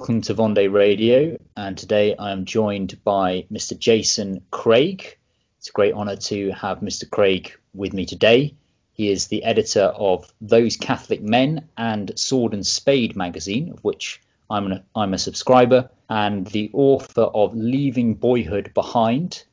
[0.00, 3.78] Welcome to Vendée Radio, and today I am joined by Mr.
[3.78, 5.18] Jason Craig.
[5.58, 7.08] It's a great honour to have Mr.
[7.08, 8.54] Craig with me today.
[8.94, 14.22] He is the editor of Those Catholic Men and Sword and Spade magazine, of which
[14.48, 19.44] I'm, an, I'm a subscriber, and the author of Leaving Boyhood Behind,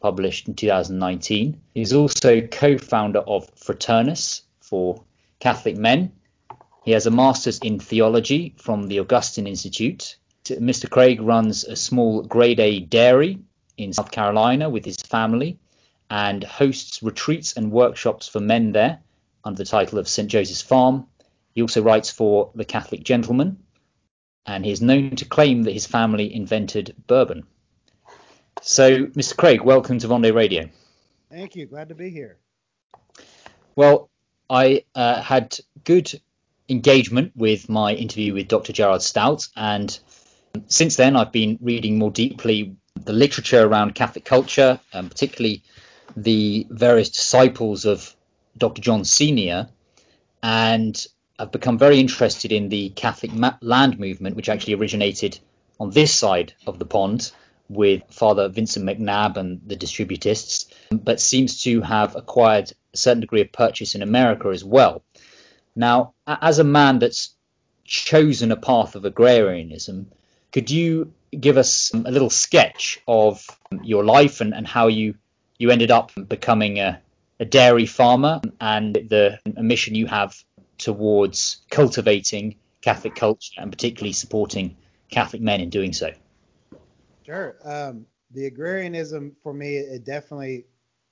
[0.00, 1.60] published in 2019.
[1.74, 5.02] He's also co founder of Fraternus for
[5.40, 6.12] Catholic Men
[6.86, 10.16] he has a master's in theology from the Augustine Institute.
[10.44, 10.88] Mr.
[10.88, 13.40] Craig runs a small grade A dairy
[13.76, 15.58] in South Carolina with his family
[16.08, 19.00] and hosts retreats and workshops for men there
[19.42, 20.28] under the title of St.
[20.28, 21.08] Joseph's Farm.
[21.56, 23.58] He also writes for The Catholic Gentleman
[24.46, 27.48] and he is known to claim that his family invented bourbon.
[28.62, 29.36] So, Mr.
[29.36, 30.68] Craig, welcome to Vendée Radio.
[31.30, 31.66] Thank you.
[31.66, 32.38] Glad to be here.
[33.74, 34.08] Well,
[34.48, 36.20] I uh, had good
[36.68, 38.72] engagement with my interview with Dr.
[38.72, 39.48] Gerard Stout.
[39.56, 39.98] And
[40.68, 45.62] since then, I've been reading more deeply the literature around Catholic culture, and particularly
[46.16, 48.14] the various disciples of
[48.56, 48.80] Dr.
[48.80, 49.68] John Senior.
[50.42, 51.06] And
[51.38, 55.38] I've become very interested in the Catholic land movement, which actually originated
[55.78, 57.32] on this side of the pond
[57.68, 63.40] with Father Vincent McNabb and the distributists, but seems to have acquired a certain degree
[63.40, 65.02] of purchase in America as well.
[65.76, 67.34] Now, as a man that's
[67.84, 70.10] chosen a path of agrarianism,
[70.50, 73.46] could you give us a little sketch of
[73.82, 75.14] your life and, and how you,
[75.58, 77.00] you ended up becoming a,
[77.38, 80.42] a dairy farmer and the mission you have
[80.78, 84.76] towards cultivating Catholic culture and particularly supporting
[85.10, 86.10] Catholic men in doing so?
[87.24, 87.56] Sure.
[87.64, 90.64] Um, the agrarianism for me, it definitely,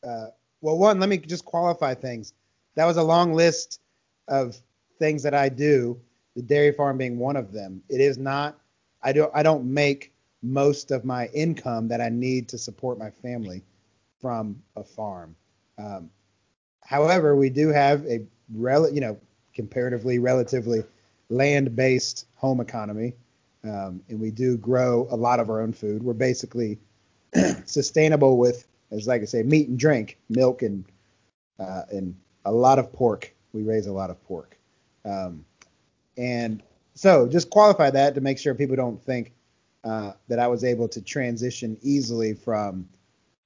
[0.02, 0.28] uh,
[0.62, 2.32] well, one, let me just qualify things.
[2.76, 3.80] That was a long list
[4.28, 4.56] of
[4.98, 5.98] things that I do,
[6.36, 7.82] the dairy farm being one of them.
[7.88, 8.58] It is not
[9.02, 10.12] I don't I don't make
[10.42, 13.62] most of my income that I need to support my family
[14.20, 15.36] from a farm.
[15.78, 16.10] Um,
[16.82, 18.24] however, we do have a
[18.54, 19.18] rel you know
[19.54, 20.82] comparatively relatively
[21.30, 23.14] land-based home economy,
[23.64, 26.02] um, and we do grow a lot of our own food.
[26.02, 26.78] We're basically
[27.64, 30.84] sustainable with, as like I say, meat and drink, milk and
[31.58, 34.58] uh, and a lot of pork we raise a lot of pork.
[35.04, 35.44] Um,
[36.16, 36.62] and
[36.94, 39.32] so just qualify that to make sure people don't think
[39.84, 42.88] uh, that I was able to transition easily from,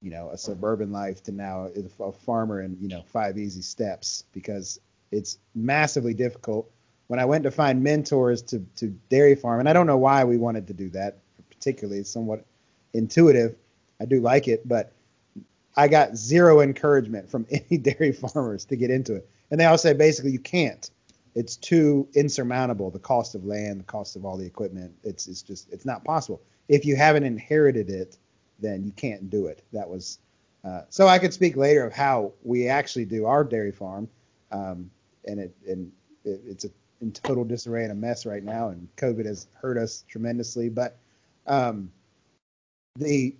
[0.01, 1.69] you know, a suburban life to now
[1.99, 4.79] a farmer in, you know, five easy steps because
[5.11, 6.69] it's massively difficult.
[7.07, 10.23] When I went to find mentors to, to dairy farm, and I don't know why
[10.23, 11.17] we wanted to do that,
[11.49, 12.45] particularly it's somewhat
[12.93, 13.55] intuitive.
[13.99, 14.93] I do like it, but
[15.75, 19.29] I got zero encouragement from any dairy farmers to get into it.
[19.51, 20.89] And they all say basically you can't.
[21.35, 22.89] It's too insurmountable.
[22.89, 24.93] The cost of land, the cost of all the equipment.
[25.03, 26.41] It's it's just it's not possible.
[26.67, 28.17] If you haven't inherited it,
[28.59, 29.63] then you can't do it.
[29.71, 30.19] That was
[30.63, 34.09] uh, so I could speak later of how we actually do our dairy farm,
[34.51, 34.89] um,
[35.25, 35.91] and it and
[36.25, 36.69] it, it's a,
[37.01, 40.67] in total disarray and a mess right now, and COVID has hurt us tremendously.
[40.67, 40.97] But
[41.47, 41.91] um,
[42.97, 43.35] the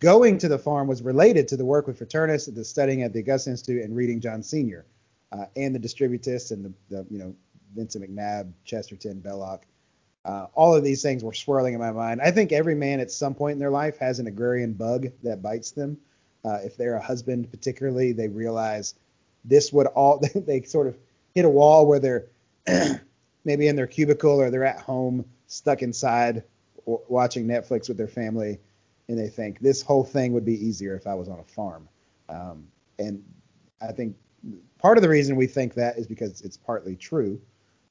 [0.00, 3.20] Going to the farm was related to the work with Fraternus, the studying at the
[3.20, 4.86] Augustine Institute, and reading John Senior,
[5.30, 7.34] uh, and the Distributists and the, the, you know
[7.76, 9.66] Vincent McNabb, Chesterton, Belloc.
[10.24, 12.22] Uh, all of these things were swirling in my mind.
[12.22, 15.42] I think every man at some point in their life has an agrarian bug that
[15.42, 15.98] bites them.
[16.46, 18.94] Uh, if they're a husband, particularly, they realize
[19.44, 20.96] this would all they sort of
[21.34, 22.26] hit a wall where they're
[23.44, 26.42] maybe in their cubicle or they're at home stuck inside
[26.86, 28.58] watching Netflix with their family
[29.10, 31.88] and they think this whole thing would be easier if I was on a farm.
[32.28, 32.68] Um,
[33.00, 33.24] and
[33.82, 34.14] I think
[34.78, 37.40] part of the reason we think that is because it's partly true,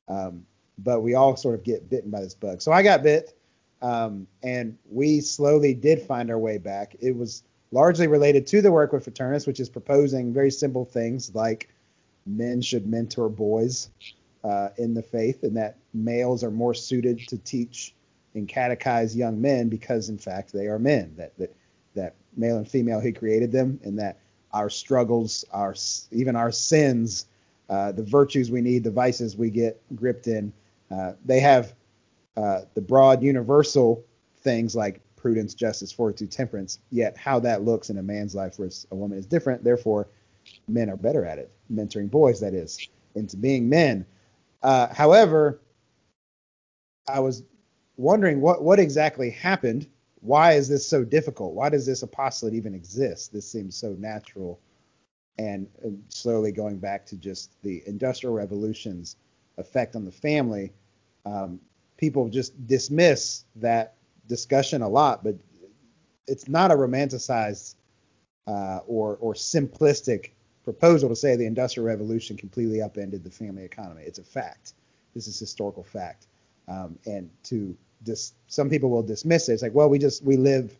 [0.07, 0.45] um,
[0.77, 2.61] but we all sort of get bitten by this bug.
[2.61, 3.37] So I got bit,
[3.81, 6.95] um, and we slowly did find our way back.
[7.01, 11.35] It was largely related to the work with Fraternus, which is proposing very simple things
[11.35, 11.67] like
[12.25, 13.89] men should mentor boys
[14.45, 17.93] uh, in the faith, and that males are more suited to teach
[18.39, 21.53] and catechize young men because in fact they are men that that
[21.95, 24.19] that male and female he created them and that
[24.53, 25.75] our struggles our
[26.11, 27.27] even our sins
[27.69, 30.51] uh, the virtues we need the vices we get gripped in
[30.91, 31.73] uh, they have
[32.37, 34.03] uh, the broad universal
[34.41, 38.87] things like prudence justice fortitude temperance yet how that looks in a man's life versus
[38.91, 40.07] a woman is different therefore
[40.67, 41.51] men are better at it.
[41.71, 44.05] Mentoring boys that is into being men.
[44.61, 45.59] Uh, however
[47.07, 47.43] I was
[47.99, 49.85] wondering what what exactly happened.
[50.21, 51.53] Why is this so difficult?
[51.53, 53.31] Why does this apostolate even exist?
[53.31, 54.59] This seems so natural,
[55.37, 59.17] and, and slowly going back to just the industrial revolution's
[59.57, 60.73] effect on the family.
[61.25, 61.59] Um,
[61.97, 63.95] people just dismiss that
[64.27, 65.35] discussion a lot, but
[66.27, 67.75] it's not a romanticized
[68.47, 70.31] uh, or or simplistic
[70.63, 74.03] proposal to say the Industrial Revolution completely upended the family economy.
[74.05, 74.73] It's a fact.
[75.15, 76.27] This is historical fact.
[76.67, 79.53] Um, and to dis- some people will dismiss it.
[79.53, 80.77] It's like, well, we just we live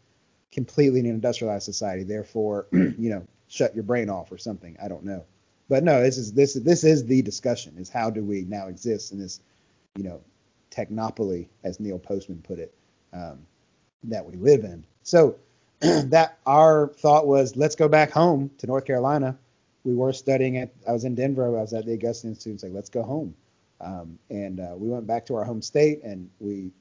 [0.51, 4.77] completely in an industrialized society, therefore, you know, shut your brain off or something.
[4.81, 5.23] I don't know.
[5.67, 9.11] But no, this is this this is the discussion: is how do we now exist
[9.11, 9.39] in this,
[9.95, 10.21] you know,
[10.71, 12.73] technopoly, as Neil Postman put it,
[13.13, 13.39] um,
[14.03, 14.83] that we live in.
[15.03, 15.35] So
[15.79, 19.37] that our thought was, let's go back home to North Carolina.
[19.83, 22.55] We were studying at, I was in Denver, I was at the Augustine Institute.
[22.55, 23.33] It's like, let's go home.
[23.81, 26.71] Um, and uh, we went back to our home state and we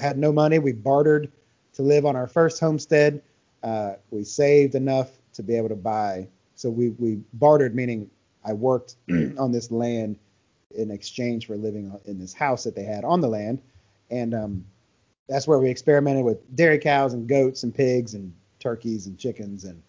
[0.00, 0.58] had no money.
[0.58, 1.30] We bartered
[1.74, 3.22] to live on our first homestead.
[3.62, 6.28] Uh, we saved enough to be able to buy.
[6.54, 8.10] So we, we bartered, meaning
[8.44, 10.18] I worked on this land
[10.76, 13.60] in exchange for living in this house that they had on the land.
[14.10, 14.64] And um,
[15.28, 19.64] that's where we experimented with dairy cows and goats and pigs and turkeys and chickens
[19.64, 19.82] and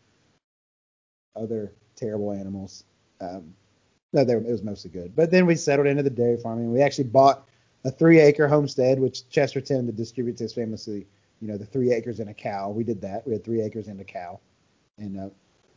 [1.35, 2.83] other terrible animals.
[3.19, 3.53] Um,
[4.13, 5.15] no, they, it was mostly good.
[5.15, 6.71] But then we settled into the dairy farming.
[6.71, 7.47] We actually bought
[7.85, 11.05] a three-acre homestead, which Chesterton, the distributists, famously,
[11.39, 12.69] you know, the three acres and a cow.
[12.69, 13.25] We did that.
[13.25, 14.39] We had three acres and a cow.
[14.97, 15.31] And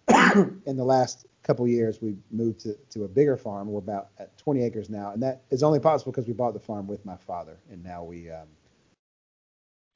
[0.09, 3.69] uh, in the last couple years, we moved to, to a bigger farm.
[3.69, 6.61] We're about at 20 acres now, and that is only possible because we bought the
[6.61, 8.49] farm with my father, and now we um,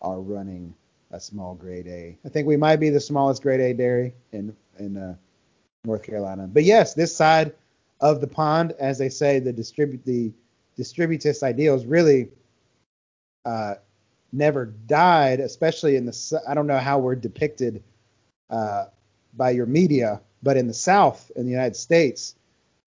[0.03, 0.75] are running
[1.13, 2.19] a small grade A.
[2.25, 5.15] I think we might be the smallest grade A dairy in in uh,
[5.85, 6.47] North Carolina.
[6.47, 7.55] But yes, this side
[8.01, 10.33] of the pond, as they say, the distribute the
[10.79, 12.29] distributist ideals really
[13.45, 13.75] uh,
[14.33, 16.43] never died, especially in the.
[16.49, 17.83] I don't know how we're depicted
[18.51, 18.87] uh,
[19.35, 22.35] by your media, but in the South, in the United States,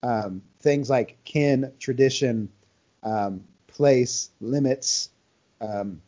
[0.02, 2.48] um, things like kin, tradition,
[3.02, 5.10] um, place, limits,
[5.60, 6.00] um,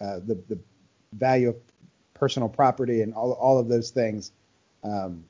[0.00, 0.58] uh, the, the
[1.12, 1.56] value of
[2.14, 4.32] personal property and all, all of those things
[4.84, 5.24] um,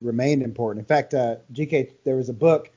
[0.00, 0.82] remained important.
[0.82, 2.70] In fact, uh, GK, there was a book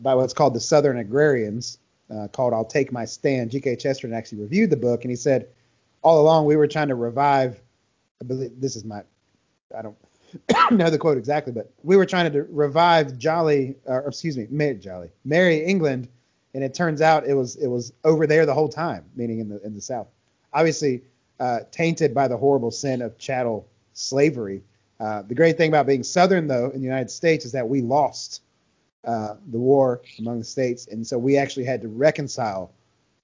[0.00, 1.78] by what's called the Southern Agrarians
[2.10, 3.50] uh, called I'll Take My Stand.
[3.50, 3.76] G.K.
[3.76, 5.48] Chesterton actually reviewed the book, and he said,
[6.02, 7.60] all along we were trying to revive,
[8.20, 9.02] I believe this is my,
[9.76, 9.96] I don't
[10.70, 14.76] know the quote exactly, but we were trying to revive Jolly, or excuse me, Mary
[14.76, 16.08] Jolly, Merry England
[16.54, 19.48] and it turns out it was it was over there the whole time, meaning in
[19.48, 20.08] the in the South.
[20.52, 21.02] Obviously,
[21.40, 24.62] uh, tainted by the horrible sin of chattel slavery.
[24.98, 27.80] Uh, the great thing about being Southern, though, in the United States is that we
[27.80, 28.42] lost
[29.04, 32.72] uh, the war among the states, and so we actually had to reconcile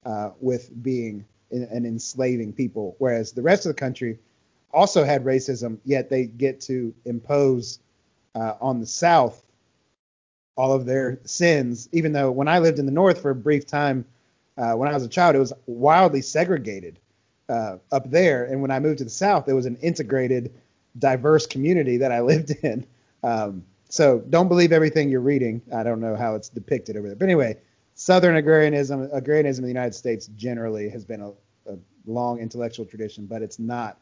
[0.05, 4.19] uh, with being in, an enslaving people, whereas the rest of the country
[4.73, 7.79] also had racism, yet they get to impose
[8.35, 9.45] uh, on the South
[10.57, 13.67] all of their sins, even though when I lived in the North for a brief
[13.67, 14.05] time,
[14.57, 16.99] uh, when I was a child, it was wildly segregated
[17.49, 18.45] uh, up there.
[18.45, 20.53] And when I moved to the South, it was an integrated,
[20.99, 22.87] diverse community that I lived in.
[23.23, 25.63] Um, so don't believe everything you're reading.
[25.73, 27.15] I don't know how it's depicted over there.
[27.15, 27.59] But anyway,
[27.95, 31.29] Southern agrarianism, agrarianism in the United States generally has been a,
[31.73, 34.01] a long intellectual tradition, but it's not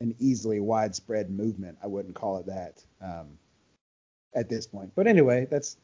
[0.00, 1.78] an easily widespread movement.
[1.80, 3.38] I wouldn't call it that um,
[4.34, 4.90] at this point.
[4.96, 5.76] But anyway, that's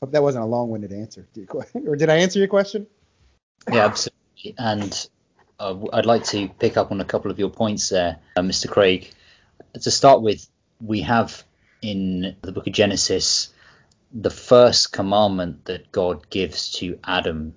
[0.00, 2.88] Hope that wasn't a long-winded answer to your question, or did I answer your question?
[3.72, 4.56] Yeah, absolutely.
[4.58, 5.08] And
[5.60, 8.68] uh, I'd like to pick up on a couple of your points there, uh, Mr.
[8.68, 9.08] Craig.
[9.82, 10.48] To start with,
[10.80, 11.44] we have
[11.82, 13.50] in the book of Genesis
[14.12, 17.54] the first commandment that God gives to Adam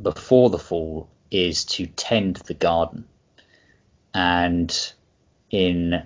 [0.00, 3.06] before the fall is to tend the garden.
[4.12, 4.92] And
[5.50, 6.02] in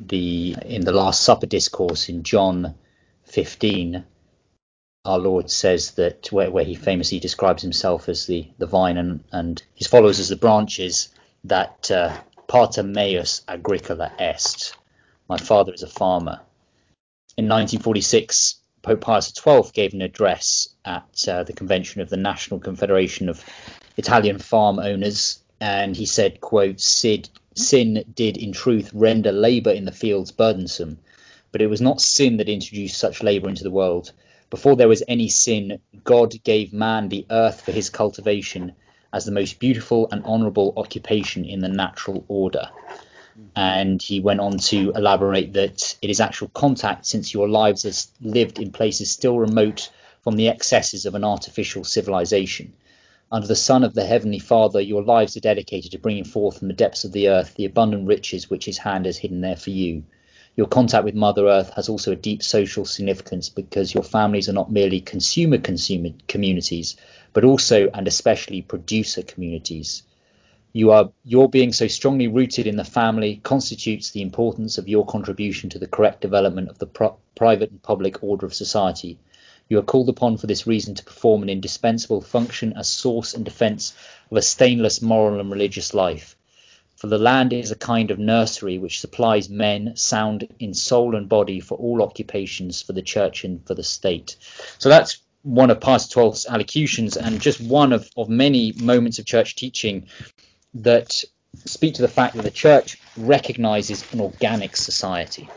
[0.00, 2.74] the in the Last Supper discourse in John
[3.24, 4.04] 15,
[5.04, 9.22] our Lord says that where, where he famously describes himself as the, the vine and,
[9.30, 11.08] and his followers as the branches,
[11.44, 12.16] that uh,
[12.48, 14.74] pater meus agricola est.
[15.32, 16.40] My father is a farmer.
[17.38, 22.60] In 1946, Pope Pius XII gave an address at uh, the convention of the National
[22.60, 23.42] Confederation of
[23.96, 29.90] Italian Farm Owners, and he said, quote, Sin did in truth render labour in the
[29.90, 30.98] fields burdensome,
[31.50, 34.12] but it was not sin that introduced such labour into the world
[34.50, 38.74] before there was any sin, God gave man the earth for his cultivation
[39.14, 42.68] as the most beautiful and honourable occupation in the natural order.
[43.38, 43.48] Mm-hmm.
[43.56, 48.26] And he went on to elaborate that it is actual contact, since your lives are
[48.26, 49.90] lived in places still remote
[50.22, 52.72] from the excesses of an artificial civilization.
[53.30, 56.68] Under the Son of the Heavenly Father, your lives are dedicated to bringing forth from
[56.68, 59.70] the depths of the earth the abundant riches which His hand has hidden there for
[59.70, 60.04] you.
[60.54, 64.52] Your contact with Mother Earth has also a deep social significance because your families are
[64.52, 66.94] not merely consumer consumer communities,
[67.32, 70.02] but also and especially producer communities.
[70.74, 75.04] You are your being so strongly rooted in the family constitutes the importance of your
[75.04, 79.18] contribution to the correct development of the pro- private and public order of society.
[79.68, 83.44] You are called upon for this reason to perform an indispensable function as source and
[83.44, 83.92] defence
[84.30, 86.36] of a stainless moral and religious life.
[86.96, 91.28] For the land is a kind of nursery which supplies men sound in soul and
[91.28, 94.36] body for all occupations, for the church and for the state.
[94.78, 99.26] So that's one of Pius 12's allocutions and just one of, of many moments of
[99.26, 100.06] church teaching
[100.74, 101.22] that
[101.66, 105.48] speak to the fact that the church recognizes an organic society,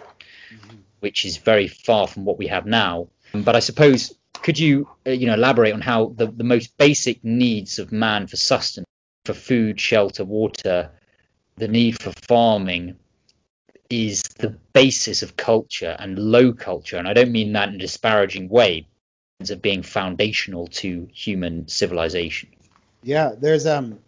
[0.53, 0.77] mm-hmm.
[0.99, 3.07] which is very far from what we have now.
[3.33, 7.23] But I suppose, could you, uh, you know, elaborate on how the, the most basic
[7.23, 8.87] needs of man for sustenance,
[9.25, 10.91] for food, shelter, water,
[11.57, 12.97] the need for farming
[13.89, 16.97] is the basis of culture and low culture.
[16.97, 18.87] And I don't mean that in a disparaging way,
[19.49, 22.49] of being foundational to human civilization.
[23.03, 23.99] Yeah, there's um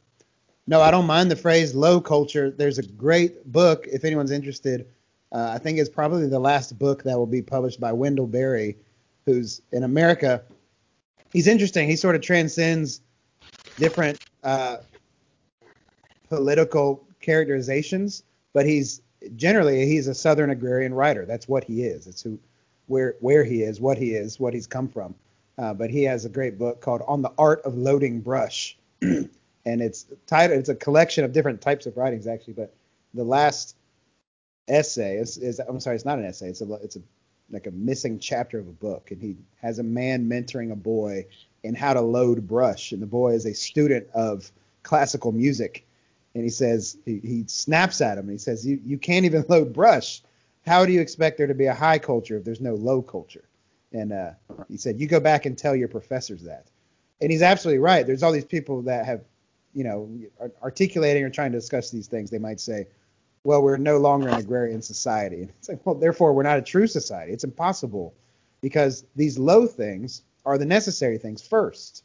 [0.67, 2.51] no, I don't mind the phrase low culture.
[2.51, 4.88] There's a great book if anyone's interested.
[5.31, 8.77] Uh, I think it's probably the last book that will be published by Wendell Berry,
[9.25, 10.43] who's in America.
[11.31, 11.88] He's interesting.
[11.88, 13.01] He sort of transcends
[13.77, 14.77] different uh,
[16.29, 19.01] political characterizations, but he's
[19.36, 21.25] generally he's a Southern agrarian writer.
[21.25, 22.07] That's what he is.
[22.07, 22.39] It's who,
[22.88, 25.15] where where he is, what he is, what he's come from.
[25.57, 28.77] Uh, but he has a great book called On the Art of Loading Brush,
[29.67, 30.59] and it's titled.
[30.59, 32.53] It's a collection of different types of writings actually.
[32.53, 32.74] But
[33.13, 33.75] the last
[34.67, 36.50] essay is, is I'm sorry, it's not an essay.
[36.50, 37.01] It's a it's a
[37.50, 41.25] like a missing chapter of a book, and he has a man mentoring a boy
[41.63, 44.51] in how to load brush, and the boy is a student of
[44.83, 45.88] classical music
[46.38, 48.25] and he says he, he snaps at him.
[48.25, 50.21] and he says, "You you can't even load brush.
[50.67, 53.45] How do you expect there to be a high culture if there's no low culture?"
[53.91, 54.31] And uh,
[54.67, 56.67] he said, "You go back and tell your professors that."
[57.21, 58.05] And he's absolutely right.
[58.05, 59.21] There's all these people that have,
[59.77, 60.10] you know,
[60.63, 62.31] articulating or trying to discuss these things.
[62.31, 62.88] They might say,
[63.43, 66.88] "Well, we're no longer an agrarian society." It's like, well, therefore, we're not a true
[66.88, 67.31] society.
[67.31, 68.15] It's impossible
[68.62, 72.03] because these low things are the necessary things first.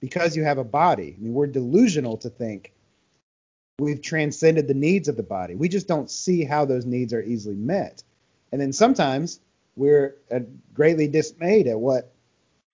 [0.00, 1.16] Because you have a body.
[1.18, 2.74] I mean, we're delusional to think
[3.78, 5.54] we've transcended the needs of the body.
[5.54, 8.02] We just don't see how those needs are easily met.
[8.52, 9.40] And then sometimes
[9.76, 10.40] we're uh,
[10.74, 12.12] greatly dismayed at what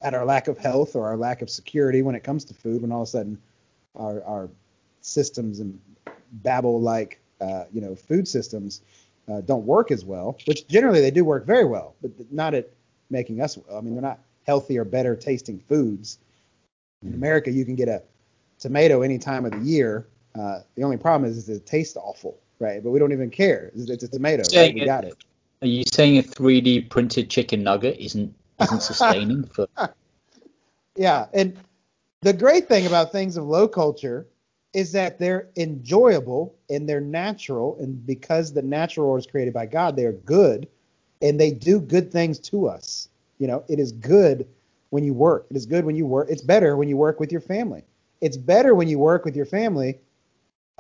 [0.03, 2.83] at our lack of health or our lack of security when it comes to food
[2.83, 3.39] when all of a sudden
[3.97, 4.51] our, our
[5.01, 5.79] systems and
[6.33, 8.83] babel like uh, you know food systems
[9.31, 12.71] uh, don't work as well which generally they do work very well but not at
[13.11, 16.19] making us well i mean they're not healthy or better tasting foods
[17.03, 18.03] in america you can get a
[18.59, 20.07] tomato any time of the year
[20.39, 22.83] uh, the only problem is, is it tastes awful, right?
[22.83, 23.71] But we don't even care.
[23.75, 24.45] It's, it's a tomato.
[24.55, 24.75] Right?
[24.75, 25.17] We got it.
[25.63, 29.67] Are you saying a 3D printed chicken nugget isn't isn't sustaining for?
[30.97, 31.57] Yeah, and
[32.23, 34.27] the great thing about things of low culture
[34.73, 39.67] is that they're enjoyable and they're natural, and because the natural order is created by
[39.67, 40.69] God, they are good,
[41.23, 43.09] and they do good things to us.
[43.39, 44.47] You know, it is good
[44.91, 45.47] when you work.
[45.51, 46.29] It is good when you work.
[46.31, 47.83] It's better when you work with your family.
[48.21, 49.99] It's better when you work with your family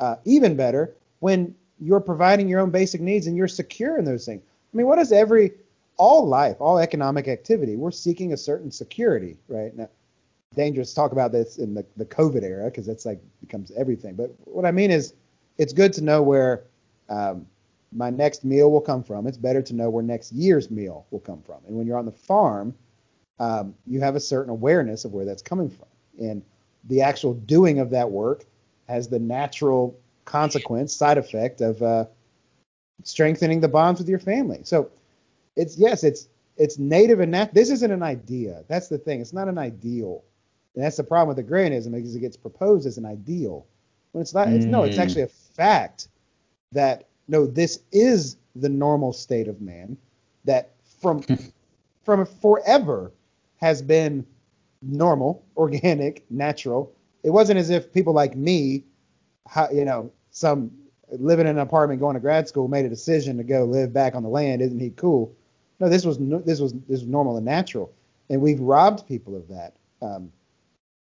[0.00, 4.26] uh, even better when you're providing your own basic needs and you're secure in those
[4.26, 4.42] things.
[4.72, 5.52] I mean, what is every
[5.96, 7.76] all life, all economic activity?
[7.76, 9.76] We're seeking a certain security, right?
[9.76, 9.88] Now,
[10.54, 14.14] dangerous to talk about this in the, the COVID era because that's like becomes everything.
[14.14, 15.14] But what I mean is,
[15.58, 16.64] it's good to know where
[17.08, 17.46] um,
[17.92, 19.26] my next meal will come from.
[19.26, 21.58] It's better to know where next year's meal will come from.
[21.66, 22.74] And when you're on the farm,
[23.38, 25.88] um, you have a certain awareness of where that's coming from.
[26.18, 26.42] And
[26.84, 28.44] the actual doing of that work
[28.88, 32.06] has the natural consequence, side effect of uh,
[33.04, 34.60] strengthening the bonds with your family.
[34.64, 34.90] So
[35.56, 38.64] it's yes, it's it's native and nat- this isn't an idea.
[38.68, 39.20] That's the thing.
[39.20, 40.24] It's not an ideal.
[40.74, 43.66] And that's the problem with agrarianism because it gets proposed as an ideal.
[44.12, 45.00] When it's not, it's no, it's mm.
[45.00, 46.08] actually a fact
[46.72, 49.96] that no, this is the normal state of man
[50.44, 51.24] that from
[52.04, 53.12] from forever
[53.58, 54.24] has been
[54.82, 58.84] normal, organic, natural, it wasn't as if people like me,
[59.72, 60.70] you know, some
[61.18, 64.14] living in an apartment going to grad school made a decision to go live back
[64.14, 64.62] on the land.
[64.62, 65.34] Isn't he cool?
[65.80, 67.92] No, this was this was this was normal and natural,
[68.28, 70.30] and we've robbed people of that um,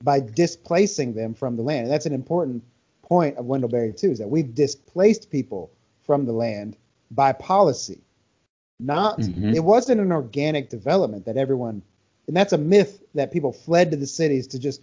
[0.03, 1.83] by displacing them from the land.
[1.83, 2.63] And that's an important
[3.01, 5.71] point of Wendell Berry too, is that we've displaced people
[6.03, 6.75] from the land
[7.11, 8.01] by policy.
[8.79, 9.53] Not mm-hmm.
[9.53, 11.81] it wasn't an organic development that everyone,
[12.27, 14.81] and that's a myth that people fled to the cities to just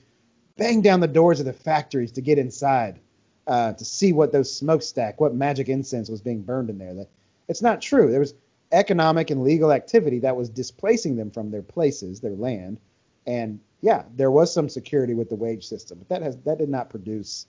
[0.57, 2.99] bang down the doors of the factories to get inside
[3.47, 6.95] uh, to see what those smokestack, what magic incense was being burned in there.
[6.95, 7.09] That
[7.49, 8.11] it's not true.
[8.11, 8.35] There was
[8.71, 12.79] economic and legal activity that was displacing them from their places, their land,
[13.27, 16.69] and yeah, there was some security with the wage system, but that has that did
[16.69, 17.47] not produce,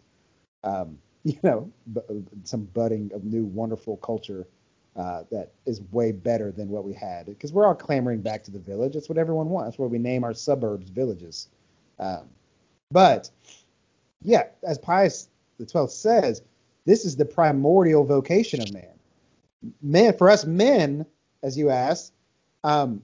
[0.64, 2.02] um, you know, b-
[2.44, 4.48] some budding of new wonderful culture
[4.96, 7.28] uh, that is way better than what we had.
[7.28, 8.96] Because we're all clamoring back to the village.
[8.96, 9.68] It's what everyone wants.
[9.68, 11.48] That's why we name our suburbs villages.
[12.00, 12.28] Um,
[12.92, 13.30] but
[14.24, 15.30] yeah, as Pius
[15.60, 16.42] the Twelfth says,
[16.86, 18.90] this is the primordial vocation of man.
[19.82, 21.06] Man, for us men,
[21.44, 22.14] as you asked,
[22.64, 23.02] um,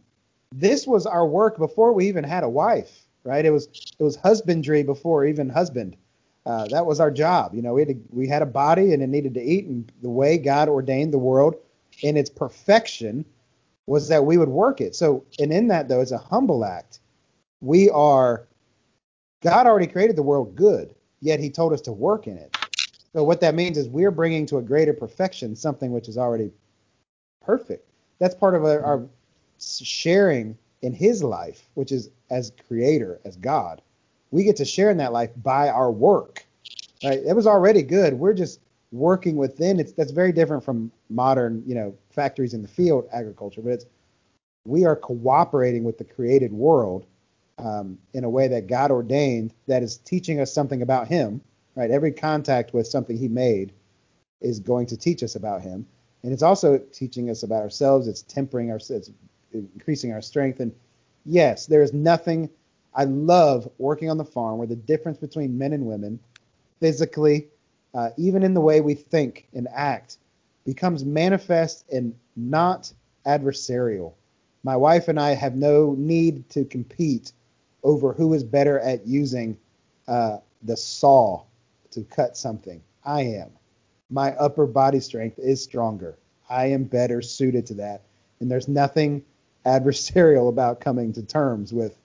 [0.52, 3.46] this was our work before we even had a wife, right?
[3.46, 3.68] It was
[4.00, 5.96] it was husbandry before even husband.
[6.46, 7.54] Uh, that was our job.
[7.54, 9.92] You know, we had, to, we had a body and it needed to eat, and
[10.02, 11.56] the way God ordained the world
[12.02, 13.24] in its perfection
[13.86, 14.96] was that we would work it.
[14.96, 17.00] So, and in that though, it's a humble act.
[17.62, 18.48] We are
[19.42, 22.58] God already created the world good, yet He told us to work in it.
[23.14, 26.52] So what that means is we're bringing to a greater perfection something which is already
[27.46, 27.88] perfect.
[28.18, 29.06] That's part of our, our
[29.60, 33.82] sharing in His life, which is as Creator, as God.
[34.32, 36.46] We get to share in that life by our work.
[37.04, 37.20] Right?
[37.20, 38.14] It was already good.
[38.14, 38.60] We're just
[38.92, 39.80] working within.
[39.80, 43.62] It's that's very different from modern, you know, factories in the field agriculture.
[43.62, 43.86] But it's
[44.66, 47.06] we are cooperating with the created world
[47.58, 51.42] um, in a way that God ordained that is teaching us something about Him.
[51.76, 51.92] Right?
[51.92, 53.72] Every contact with something He made
[54.42, 55.88] is going to teach us about Him,
[56.24, 58.08] and it's also teaching us about ourselves.
[58.08, 59.12] It's tempering our, it's
[59.54, 60.60] increasing our strength.
[60.60, 60.74] And
[61.26, 62.50] yes, there is nothing.
[62.94, 66.20] I love working on the farm where the difference between men and women,
[66.80, 67.48] physically,
[67.94, 70.18] uh, even in the way we think and act,
[70.66, 72.92] becomes manifest and not
[73.26, 74.14] adversarial.
[74.64, 77.32] My wife and I have no need to compete
[77.84, 79.58] over who is better at using
[80.08, 81.44] uh, the saw
[81.92, 82.82] to cut something.
[83.06, 83.50] I am.
[84.10, 86.18] My upper body strength is stronger.
[86.50, 88.02] I am better suited to that.
[88.40, 89.24] And there's nothing
[89.70, 91.96] adversarial about coming to terms with,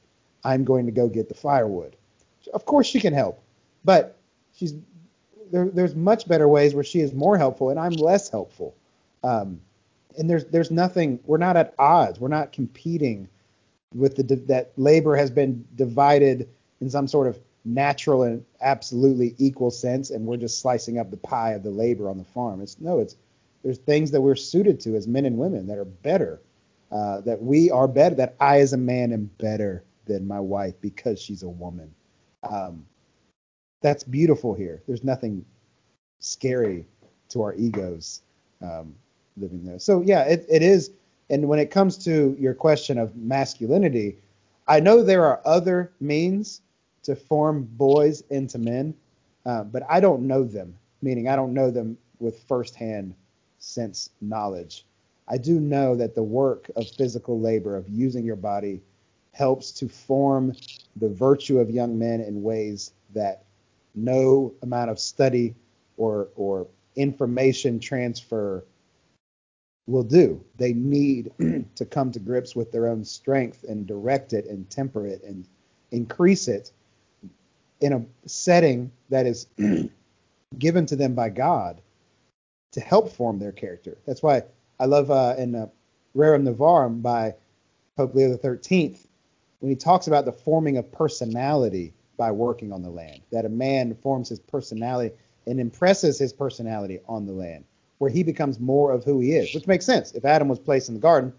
[0.44, 1.96] I'm going to go get the firewood.
[2.52, 3.42] Of course, she can help,
[3.84, 4.18] but
[4.54, 4.74] she's
[5.50, 8.74] there, there's much better ways where she is more helpful and I'm less helpful.
[9.22, 9.60] Um,
[10.18, 11.18] and there's there's nothing.
[11.24, 12.20] We're not at odds.
[12.20, 13.28] We're not competing
[13.94, 16.48] with the that labor has been divided
[16.80, 21.16] in some sort of natural and absolutely equal sense, and we're just slicing up the
[21.16, 22.60] pie of the labor on the farm.
[22.60, 23.16] It's no, it's
[23.62, 26.40] there's things that we're suited to as men and women that are better.
[26.94, 28.14] Uh, that we are better.
[28.14, 31.92] That I as a man am better than my wife because she's a woman.
[32.48, 32.86] Um,
[33.82, 34.80] that's beautiful here.
[34.86, 35.44] There's nothing
[36.20, 36.86] scary
[37.30, 38.22] to our egos
[38.62, 38.94] um,
[39.36, 39.80] living there.
[39.80, 40.92] So yeah, it, it is.
[41.30, 44.18] And when it comes to your question of masculinity,
[44.68, 46.60] I know there are other means
[47.02, 48.94] to form boys into men,
[49.46, 50.74] uh, but I don't know them.
[51.02, 53.14] Meaning, I don't know them with firsthand
[53.58, 54.86] sense knowledge.
[55.26, 58.82] I do know that the work of physical labor, of using your body,
[59.32, 60.54] helps to form
[60.96, 63.44] the virtue of young men in ways that
[63.94, 65.54] no amount of study
[65.96, 68.64] or or information transfer
[69.86, 70.42] will do.
[70.56, 71.32] They need
[71.76, 75.46] to come to grips with their own strength and direct it and temper it and
[75.90, 76.72] increase it
[77.80, 79.46] in a setting that is
[80.58, 81.80] given to them by God
[82.72, 83.96] to help form their character.
[84.06, 84.42] That's why
[84.84, 85.68] I love uh, in uh,
[86.14, 87.32] Rerum Novarum by
[87.96, 88.98] Pope Leo XIII
[89.60, 93.22] when he talks about the forming of personality by working on the land.
[93.32, 95.14] That a man forms his personality
[95.46, 97.64] and impresses his personality on the land,
[97.96, 100.12] where he becomes more of who he is, which makes sense.
[100.12, 101.32] If Adam was placed in the garden,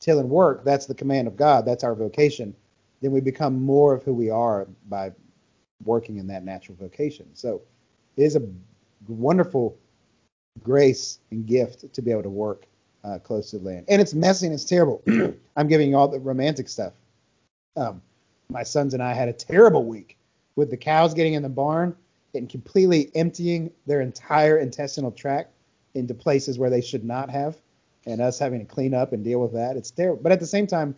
[0.00, 2.56] till and work, that's the command of God, that's our vocation,
[3.02, 5.12] then we become more of who we are by
[5.84, 7.26] working in that natural vocation.
[7.34, 7.60] So
[8.16, 8.42] it is a
[9.06, 9.76] wonderful
[10.62, 12.66] grace and gift to be able to work
[13.06, 13.86] uh, close to land.
[13.88, 15.02] And it's messy and it's terrible.
[15.56, 16.92] I'm giving you all the romantic stuff.
[17.76, 18.02] Um,
[18.48, 20.16] my sons and I had a terrible week
[20.56, 21.94] with the cows getting in the barn
[22.34, 25.52] and completely emptying their entire intestinal tract
[25.94, 27.56] into places where they should not have,
[28.06, 29.76] and us having to clean up and deal with that.
[29.76, 30.22] It's terrible.
[30.22, 30.94] But at the same time,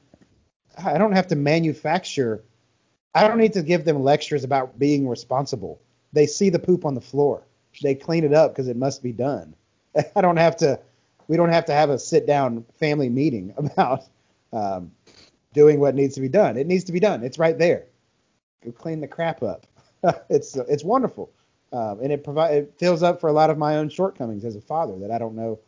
[0.76, 2.42] I don't have to manufacture.
[3.14, 5.80] I don't need to give them lectures about being responsible.
[6.12, 7.42] They see the poop on the floor.
[7.82, 9.54] They clean it up because it must be done.
[10.16, 10.80] I don't have to.
[11.28, 14.04] We don't have to have a sit down family meeting about
[14.52, 14.90] um,
[15.52, 16.56] doing what needs to be done.
[16.56, 17.22] It needs to be done.
[17.22, 17.84] It's right there.
[18.64, 19.66] Go clean the crap up.
[20.30, 21.30] it's it's wonderful,
[21.72, 24.56] um, and it provide it fills up for a lot of my own shortcomings as
[24.56, 25.58] a father that I don't know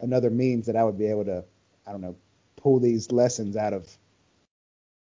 [0.00, 1.44] another means that I would be able to
[1.86, 2.16] I don't know
[2.56, 3.88] pull these lessons out of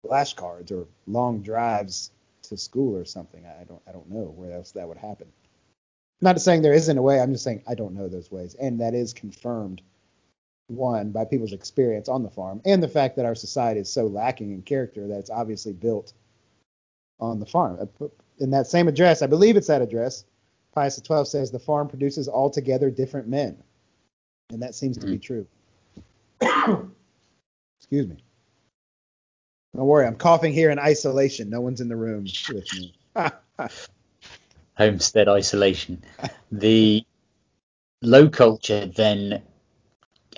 [0.06, 2.12] flashcards or long drives
[2.44, 3.46] to school or something.
[3.46, 5.28] I don't I don't know where else that would happen.
[6.22, 7.20] Not saying there isn't a way.
[7.20, 9.82] I'm just saying I don't know those ways, and that is confirmed
[10.68, 14.08] one by people's experience on the farm and the fact that our society is so
[14.08, 16.14] lacking in character that it's obviously built
[17.20, 17.90] on the farm.
[18.40, 20.26] In that same address, I believe it's that address,
[20.74, 23.62] Pius XII says the farm produces altogether different men.
[24.50, 25.08] And that seems mm-hmm.
[25.08, 25.22] to be mm.
[25.22, 25.48] true.
[27.80, 28.24] Excuse me.
[29.76, 31.50] Don't worry, I'm coughing here in isolation.
[31.50, 32.96] No one's in the room with me.
[34.78, 36.04] Homestead isolation.
[36.52, 37.04] The
[38.02, 39.42] low culture then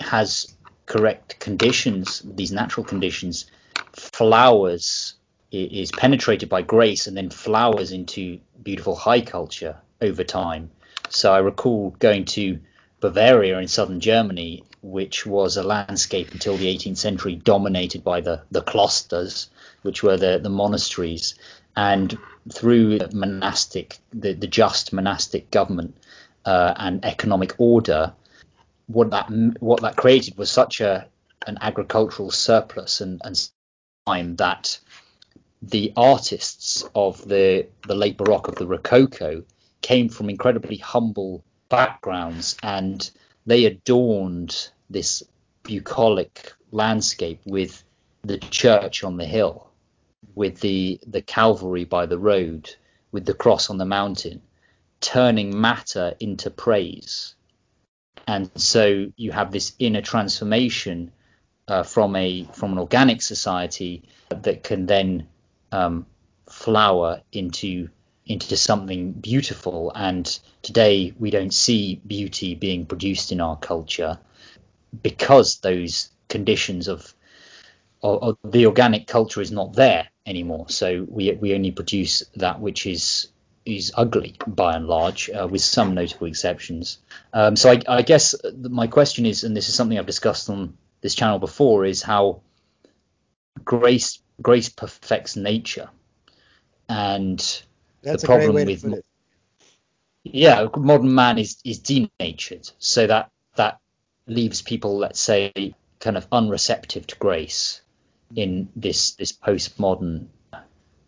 [0.00, 0.54] has
[0.86, 3.46] correct conditions, these natural conditions,
[3.92, 5.14] flowers
[5.52, 10.70] is penetrated by grace and then flowers into beautiful high culture over time.
[11.08, 12.58] So I recall going to
[13.00, 18.42] Bavaria in southern Germany, which was a landscape until the 18th century dominated by the,
[18.50, 19.48] the cloisters,
[19.82, 21.34] which were the, the monasteries.
[21.76, 22.16] And
[22.52, 25.96] through the monastic, the, the just monastic government
[26.44, 28.12] uh, and economic order,
[28.86, 29.28] what that
[29.60, 31.08] what that created was such a
[31.46, 33.50] an agricultural surplus and, and
[34.06, 34.78] time that
[35.62, 39.42] the artists of the the late Baroque of the Rococo
[39.82, 43.10] came from incredibly humble backgrounds and
[43.46, 45.22] they adorned this
[45.62, 47.82] bucolic landscape with
[48.22, 49.68] the church on the hill,
[50.34, 52.74] with the the Calvary by the road,
[53.12, 54.42] with the cross on the mountain,
[55.00, 57.35] turning matter into praise
[58.26, 61.12] and so you have this inner transformation
[61.68, 65.28] uh, from a from an organic society that can then
[65.72, 66.06] um,
[66.48, 67.88] flower into
[68.26, 69.92] into something beautiful.
[69.94, 70.26] And
[70.62, 74.18] today we don't see beauty being produced in our culture
[75.02, 77.14] because those conditions of,
[78.02, 80.66] of, of the organic culture is not there anymore.
[80.68, 83.28] So we we only produce that which is
[83.66, 86.98] is ugly by and large, uh, with some notable exceptions.
[87.32, 90.76] Um, so I, I, guess my question is, and this is something I've discussed on
[91.00, 92.40] this channel before, is how
[93.64, 95.90] grace grace perfects nature,
[96.88, 97.38] and
[98.02, 99.02] That's the problem with
[100.24, 103.78] yeah, modern man is is denatured, so that that
[104.26, 105.52] leaves people, let's say,
[106.00, 107.80] kind of unreceptive to grace
[108.34, 110.28] in this this postmodern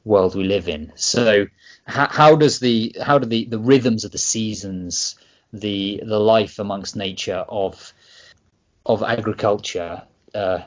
[0.05, 0.93] world we live in.
[0.95, 1.47] So
[1.87, 5.17] how, how does the how do the, the rhythms of the seasons,
[5.53, 7.93] the the life amongst nature of
[8.87, 10.03] of agriculture
[10.35, 10.61] uh,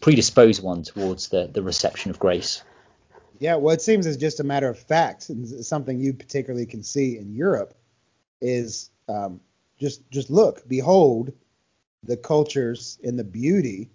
[0.00, 2.62] predispose one towards the, the reception of grace?
[3.38, 6.82] Yeah, well, it seems as just a matter of fact, and something you particularly can
[6.82, 7.74] see in Europe
[8.40, 9.40] is um,
[9.78, 11.32] just just look, behold,
[12.04, 13.88] the cultures and the beauty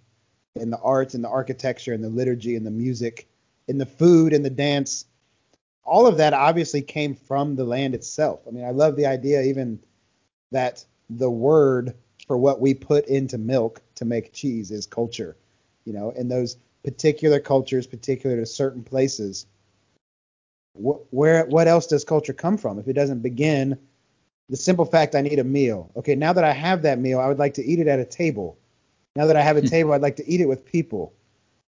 [0.56, 3.28] and the arts and the architecture and the liturgy and the music
[3.68, 5.06] and the food and the dance
[5.86, 8.40] all of that obviously came from the land itself.
[8.46, 9.78] I mean, I love the idea even
[10.50, 11.94] that the word
[12.26, 15.36] for what we put into milk to make cheese is culture,
[15.84, 19.46] you know, and those particular cultures, particular to certain places.
[20.74, 23.78] Wh- where what else does culture come from if it doesn't begin
[24.48, 25.92] the simple fact I need a meal?
[25.96, 28.04] Okay, now that I have that meal, I would like to eat it at a
[28.04, 28.58] table.
[29.14, 29.66] Now that I have a hmm.
[29.66, 31.12] table, I'd like to eat it with people.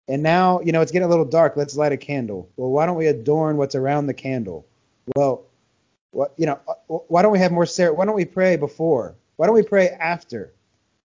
[0.08, 1.56] And now, you know, it's getting a little dark.
[1.56, 2.48] Let's light a candle.
[2.56, 4.66] Well, why don't we adorn what's around the candle?
[5.16, 5.44] Well,
[6.12, 9.16] what you know, why don't we have more ser- why don't we pray before?
[9.36, 10.52] Why don't we pray after?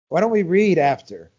[0.09, 1.31] Why don't we read after?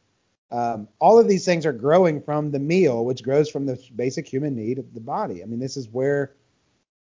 [0.51, 4.27] Um, all of these things are growing from the meal, which grows from the basic
[4.27, 5.41] human need of the body.
[5.41, 6.33] I mean, this is where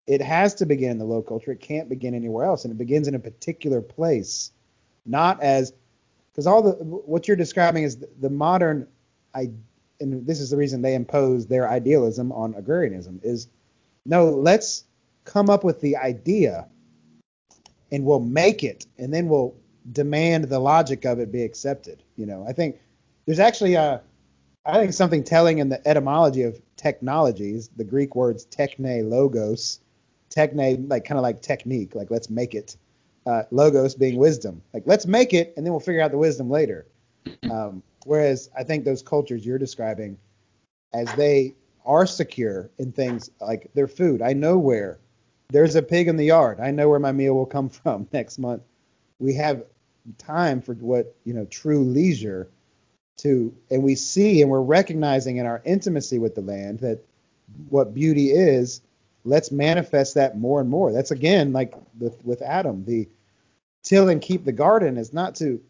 [0.06, 1.52] it has to begin in the low culture.
[1.52, 4.50] It can't begin anywhere else, and it begins in a particular place,
[5.06, 5.72] not as
[6.32, 8.88] because all the what you're describing is the, the modern
[9.34, 9.50] I,
[10.00, 13.48] and this is the reason they impose their idealism on agrarianism is
[14.06, 14.84] no, let's
[15.24, 16.66] come up with the idea
[17.92, 19.54] and we'll make it and then we'll
[19.92, 22.02] demand the logic of it be accepted.
[22.16, 22.80] You know, I think
[23.26, 24.02] there's actually a
[24.66, 29.80] I think something telling in the etymology of technologies, the Greek words techne logos,
[30.30, 32.76] techne like kind of like technique, like let's make it.
[33.26, 36.48] Uh, logos being wisdom, like let's make it and then we'll figure out the wisdom
[36.48, 36.86] later.
[37.50, 40.18] Um, Whereas I think those cultures you're describing,
[40.92, 44.98] as they are secure in things like their food, I know where
[45.50, 46.60] there's a pig in the yard.
[46.60, 48.62] I know where my meal will come from next month.
[49.18, 49.64] We have
[50.18, 52.48] time for what you know true leisure
[53.18, 57.04] to, and we see and we're recognizing in our intimacy with the land that
[57.68, 58.80] what beauty is.
[59.22, 60.92] Let's manifest that more and more.
[60.92, 62.86] That's again like with, with Adam.
[62.86, 63.06] The
[63.82, 65.60] till and keep the garden is not to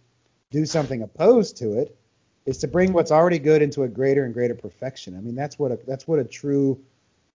[0.53, 1.97] do something opposed to it
[2.47, 5.17] is to bring what's already good into a greater and greater perfection.
[5.17, 6.81] I mean, that's what a that's what a true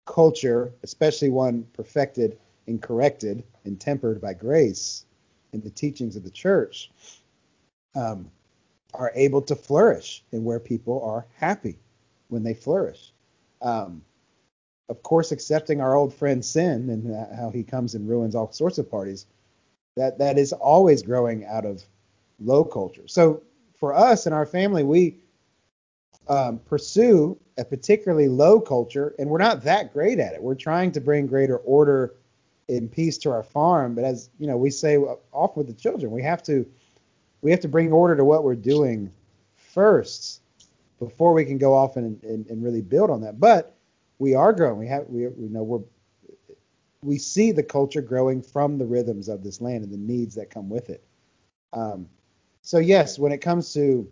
[0.05, 2.37] culture, especially one perfected
[2.67, 5.05] and corrected and tempered by grace
[5.53, 6.91] in the teachings of the church.
[7.95, 8.29] Um,
[8.93, 11.77] are able to flourish and where people are happy
[12.29, 13.11] when they flourish.
[13.61, 14.01] Um,
[14.89, 18.77] of course, accepting our old friend sin and how he comes and ruins all sorts
[18.77, 19.25] of parties,
[19.95, 21.83] that that is always growing out of
[22.39, 23.07] low culture.
[23.07, 23.41] So
[23.79, 25.17] for us and our family, we
[26.27, 30.41] um, pursue a particularly low culture, and we're not that great at it.
[30.41, 32.15] We're trying to bring greater order
[32.67, 36.11] and peace to our farm, but as you know, we say off with the children,
[36.11, 36.65] we have to
[37.41, 39.11] we have to bring order to what we're doing
[39.55, 40.41] first
[40.99, 43.39] before we can go off and, and, and really build on that.
[43.39, 43.75] But
[44.17, 44.79] we are growing.
[44.79, 45.83] We have we, we know we're
[47.03, 50.49] we see the culture growing from the rhythms of this land and the needs that
[50.49, 51.03] come with it.
[51.71, 52.07] Um,
[52.65, 54.11] so yes, when it comes to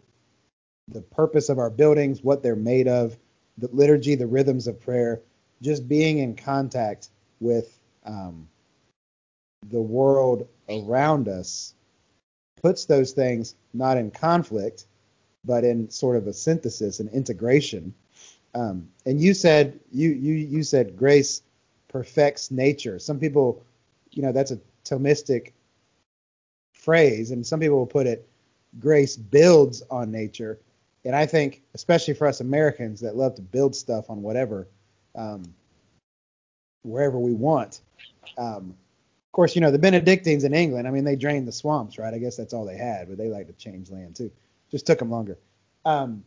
[0.87, 3.17] the purpose of our buildings, what they're made of,
[3.57, 5.21] the liturgy, the rhythms of prayer,
[5.63, 8.47] just being in contact with um,
[9.71, 11.73] the world around us
[12.61, 14.85] puts those things not in conflict,
[15.43, 17.91] but in sort of a synthesis and integration.
[18.53, 21.41] Um, and you said you you you said grace
[21.87, 22.99] perfects nature.
[22.99, 23.63] Some people,
[24.11, 25.53] you know, that's a Thomistic
[26.73, 28.27] phrase, and some people will put it
[28.79, 30.59] grace builds on nature.
[31.05, 34.67] And I think, especially for us Americans that love to build stuff on whatever,
[35.15, 35.43] um,
[36.83, 37.81] wherever we want.
[38.37, 38.75] Um,
[39.27, 42.13] of course, you know, the Benedictines in England, I mean, they drained the swamps, right?
[42.13, 44.31] I guess that's all they had, but they like to change land too.
[44.69, 45.37] Just took them longer.
[45.85, 46.23] Um,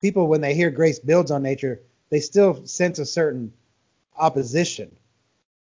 [0.00, 3.52] people, when they hear grace builds on nature, they still sense a certain
[4.16, 4.94] opposition.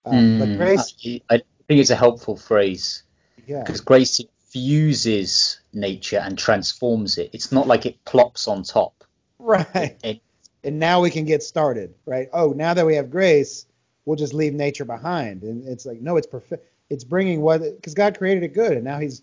[0.04, 1.20] Um, mm, but grace.
[1.30, 3.02] I think it's a helpful phrase.
[3.46, 3.62] Yeah.
[3.62, 7.30] Because grace fuses nature and transforms it.
[7.32, 9.04] It's not like it plops on top.
[9.38, 9.98] Right.
[10.02, 10.20] It,
[10.64, 12.28] and now we can get started, right?
[12.32, 13.66] Oh, now that we have grace,
[14.04, 15.42] we'll just leave nature behind.
[15.42, 16.66] And it's like, no, it's perfect.
[16.90, 19.22] It's bringing what, because God created it good, and now He's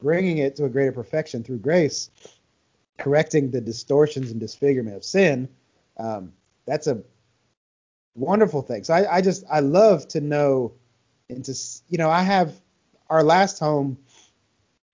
[0.00, 2.10] bringing it to a greater perfection through grace,
[2.98, 5.48] correcting the distortions and disfigurement of sin.
[5.96, 6.32] Um,
[6.66, 7.02] that's a
[8.14, 8.84] wonderful thing.
[8.84, 10.72] So I, I just, I love to know,
[11.30, 11.54] and to,
[11.88, 12.52] you know, I have
[13.08, 13.96] our last home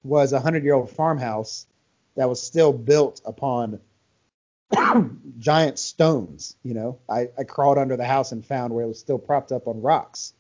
[0.03, 1.67] was a hundred year old farmhouse
[2.17, 3.81] that was still built upon
[5.39, 6.57] giant stones.
[6.63, 9.53] You know, I, I crawled under the house and found where it was still propped
[9.53, 10.33] up on rocks.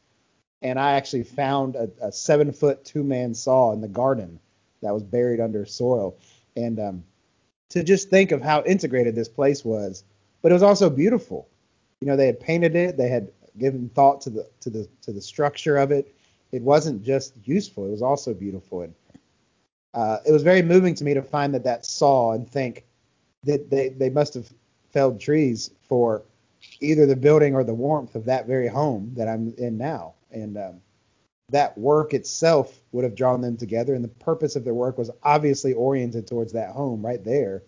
[0.60, 4.38] And I actually found a, a seven foot two man saw in the garden
[4.80, 6.16] that was buried under soil.
[6.56, 7.04] And um,
[7.70, 10.04] to just think of how integrated this place was,
[10.40, 11.48] but it was also beautiful.
[12.00, 15.12] You know, they had painted it, they had given thought to the to the to
[15.12, 16.14] the structure of it.
[16.52, 18.82] It wasn't just useful; it was also beautiful.
[18.82, 18.94] And
[19.94, 22.84] uh, it was very moving to me to find that that saw and think,
[23.44, 24.52] that they, they must have
[24.92, 26.22] felled trees for
[26.80, 30.14] either the building or the warmth of that very home that I'm in now.
[30.30, 30.80] And um,
[31.50, 33.94] that work itself would have drawn them together.
[33.94, 37.62] And the purpose of their work was obviously oriented towards that home right there.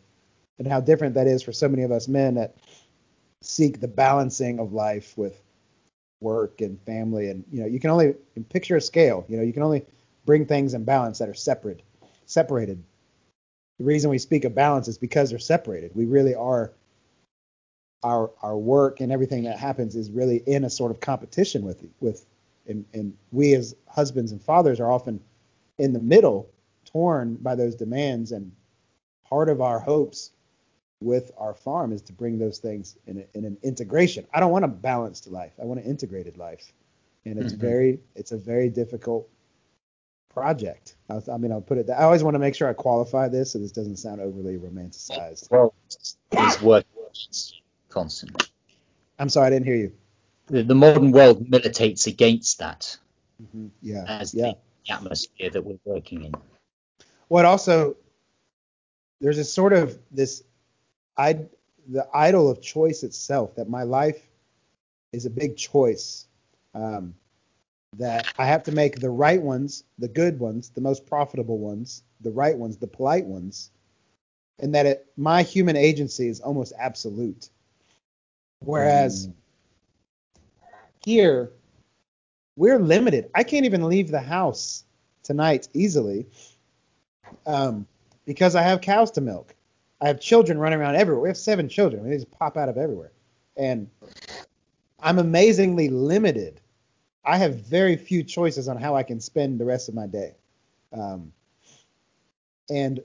[0.58, 2.56] And how different that is for so many of us men that
[3.42, 5.42] seek the balancing of life with
[6.20, 7.28] work and family.
[7.28, 8.14] And, you know, you can only
[8.48, 9.84] picture a scale, you know, you can only
[10.24, 11.82] bring things in balance that are separate,
[12.26, 12.82] separated
[13.78, 15.92] the reason we speak of balance is because they're separated.
[15.94, 16.72] We really are
[18.02, 21.84] our our work and everything that happens is really in a sort of competition with
[22.00, 22.24] with
[22.66, 25.20] and, and we as husbands and fathers are often
[25.78, 26.48] in the middle,
[26.84, 28.32] torn by those demands.
[28.32, 28.52] And
[29.28, 30.30] part of our hopes
[31.00, 34.26] with our farm is to bring those things in, a, in an integration.
[34.32, 35.52] I don't want a balanced life.
[35.60, 36.72] I want an integrated life.
[37.26, 37.60] And it's mm-hmm.
[37.60, 39.28] very, it's a very difficult
[40.34, 40.96] project.
[41.08, 41.86] I, I, mean, I'll put it.
[41.86, 44.56] That, I always want to make sure I qualify this so this doesn't sound overly
[44.56, 45.50] romanticized.
[45.50, 45.72] Well,
[46.32, 46.84] it's work
[47.88, 48.46] constantly.
[49.18, 49.92] I'm sorry, I didn't hear you.
[50.48, 52.98] The, the modern world militates against that.
[53.42, 53.68] Mm-hmm.
[53.80, 54.04] Yeah.
[54.06, 54.52] As yeah.
[54.52, 54.56] The,
[54.92, 56.34] atmosphere that we're working in.
[57.30, 57.96] Well, also,
[59.20, 60.42] there's a sort of this,
[61.16, 61.38] I,
[61.88, 63.56] the idol of choice itself.
[63.56, 64.20] That my life
[65.12, 66.26] is a big choice.
[66.74, 67.14] Um,
[67.98, 72.02] that I have to make the right ones, the good ones, the most profitable ones,
[72.20, 73.70] the right ones, the polite ones,
[74.58, 77.50] and that it, my human agency is almost absolute.
[78.60, 79.32] Whereas mm.
[81.04, 81.50] here,
[82.56, 83.30] we're limited.
[83.34, 84.84] I can't even leave the house
[85.22, 86.26] tonight easily
[87.46, 87.86] um,
[88.26, 89.54] because I have cows to milk.
[90.00, 91.22] I have children running around everywhere.
[91.22, 92.08] We have seven children.
[92.08, 93.12] They just pop out of everywhere.
[93.56, 93.88] And
[95.00, 96.60] I'm amazingly limited
[97.24, 100.34] I have very few choices on how I can spend the rest of my day.
[100.92, 101.32] Um,
[102.70, 103.00] and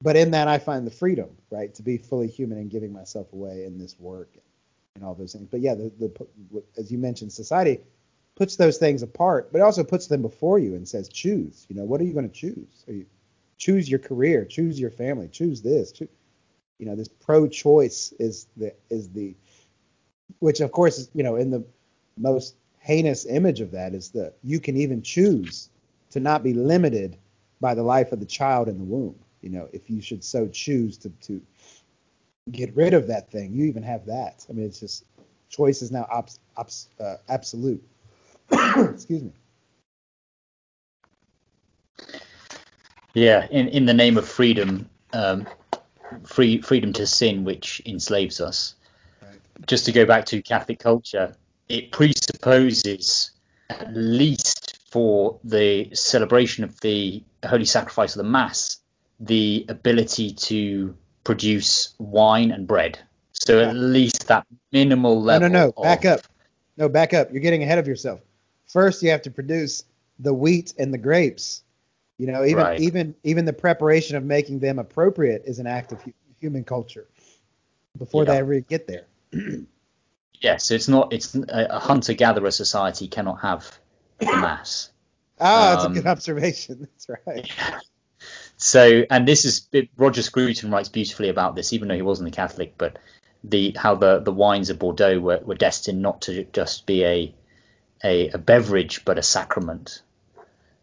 [0.00, 3.32] but in that I find the freedom, right, to be fully human and giving myself
[3.32, 4.30] away in this work
[4.96, 5.48] and all those things.
[5.48, 7.80] But yeah, the, the as you mentioned, society
[8.34, 11.66] puts those things apart, but also puts them before you and says, choose.
[11.68, 12.84] You know, what are you going to choose?
[12.88, 13.06] You
[13.58, 15.92] choose your career, choose your family, choose this.
[15.92, 16.08] Choose,
[16.78, 19.36] you know, this pro-choice is the is the
[20.40, 21.64] which of course you know in the
[22.16, 25.70] most heinous image of that is that you can even choose
[26.10, 27.16] to not be limited
[27.60, 29.14] by the life of the child in the womb.
[29.40, 31.40] You know, if you should so choose to to
[32.50, 34.44] get rid of that thing, you even have that.
[34.50, 35.04] I mean, it's just
[35.48, 36.06] choice is now
[36.56, 37.82] uh, absolute.
[38.50, 39.32] Excuse me.
[43.14, 45.46] Yeah, in, in the name of freedom, um,
[46.24, 48.74] free freedom to sin, which enslaves us.
[49.20, 49.40] Right.
[49.66, 51.36] Just to go back to Catholic culture,
[51.68, 53.30] it presupposes
[53.70, 58.78] at least for the celebration of the holy sacrifice of the mass
[59.22, 60.94] the ability to
[61.24, 62.98] produce wine and bread.
[63.32, 65.48] So at least that minimal level.
[65.48, 65.82] No, no, no.
[65.82, 66.20] Back up.
[66.76, 67.32] No, back up.
[67.32, 68.20] You're getting ahead of yourself.
[68.66, 69.84] First, you have to produce
[70.18, 71.62] the wheat and the grapes.
[72.18, 72.80] You know, even right.
[72.80, 76.02] even even the preparation of making them appropriate is an act of
[76.40, 77.08] human culture
[77.98, 78.32] before yeah.
[78.32, 79.06] they ever get there.
[80.42, 83.78] yeah, so it's not it's a hunter gatherer society cannot have
[84.18, 84.90] the mass.
[85.44, 86.80] Ah, that's um, a good observation.
[86.80, 87.50] That's right.
[87.58, 87.80] Yeah.
[88.58, 92.30] So, and this is Roger Scruton writes beautifully about this, even though he wasn't a
[92.32, 92.96] Catholic, but
[93.42, 97.34] the how the the wines of Bordeaux were, were destined not to just be a,
[98.04, 100.02] a, a beverage, but a sacrament.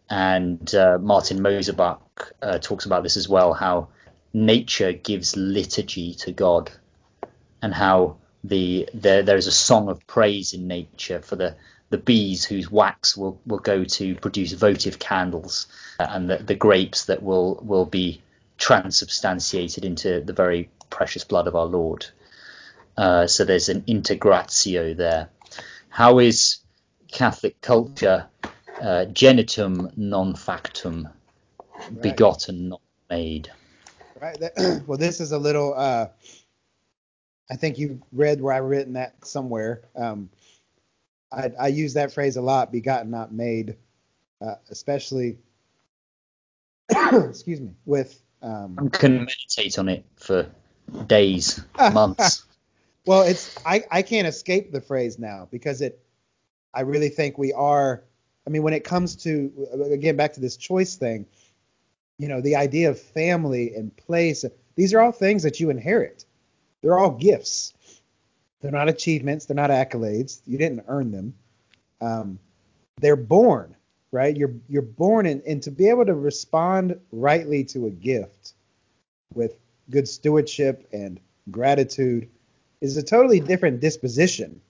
[0.10, 2.02] And uh, Martin Mosebach
[2.42, 3.88] uh, talks about this as well, how
[4.34, 6.70] nature gives liturgy to God,
[7.62, 11.56] and how the there there is a song of praise in nature for the
[11.90, 15.68] the bees whose wax will, will go to produce votive candles,
[16.00, 18.22] uh, and the, the grapes that will will be
[18.58, 22.06] transubstantiated into the very precious blood of our Lord.
[22.98, 25.30] Uh, so there's an integratio there.
[25.90, 26.58] How is
[27.12, 28.28] Catholic culture
[28.80, 31.08] uh, genitum non factum,
[31.70, 32.02] right.
[32.02, 33.50] begotten, not made?
[34.22, 34.38] Right.
[34.86, 35.74] Well, this is a little.
[37.50, 39.82] I think you read where I've written that somewhere.
[39.96, 40.30] Um,
[41.32, 43.76] I, I use that phrase a lot, begotten, not made,
[44.42, 45.38] uh, especially,
[47.14, 48.22] excuse me, with.
[48.42, 50.50] Um, I can meditate on it for
[51.08, 51.62] days,
[51.94, 52.46] months.
[53.06, 56.00] well, it's I, I can't escape the phrase now because it.
[56.74, 58.04] I really think we are.
[58.46, 59.52] I mean, when it comes to
[59.92, 61.26] again back to this choice thing,
[62.20, 64.46] you know, the idea of family and place.
[64.76, 66.26] These are all things that you inherit.
[66.82, 67.74] They're all gifts.
[68.62, 69.46] They're not achievements.
[69.46, 70.42] They're not accolades.
[70.46, 71.34] You didn't earn them.
[72.02, 72.40] Um,
[73.00, 73.76] they're born,
[74.12, 74.36] right?
[74.36, 78.54] You're you're born in, and to be able to respond rightly to a gift
[79.34, 79.58] with
[79.90, 81.20] good stewardship and
[81.52, 82.30] gratitude
[82.82, 84.62] is a totally different disposition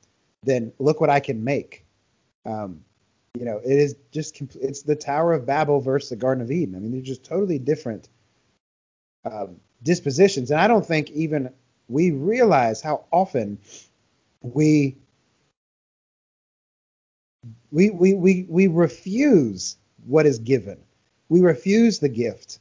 [0.44, 1.86] than look what I can make.
[2.46, 2.84] Um,
[3.38, 6.76] you know, it is just it's the Tower of Babel versus the Garden of Eden.
[6.76, 8.10] I mean, they're just totally different
[9.26, 11.52] um, dispositions, and I don't think even
[11.90, 13.58] we realize how often
[14.42, 14.96] we
[17.72, 20.78] we we we, we refuse what is given.
[21.28, 22.60] We refuse the gift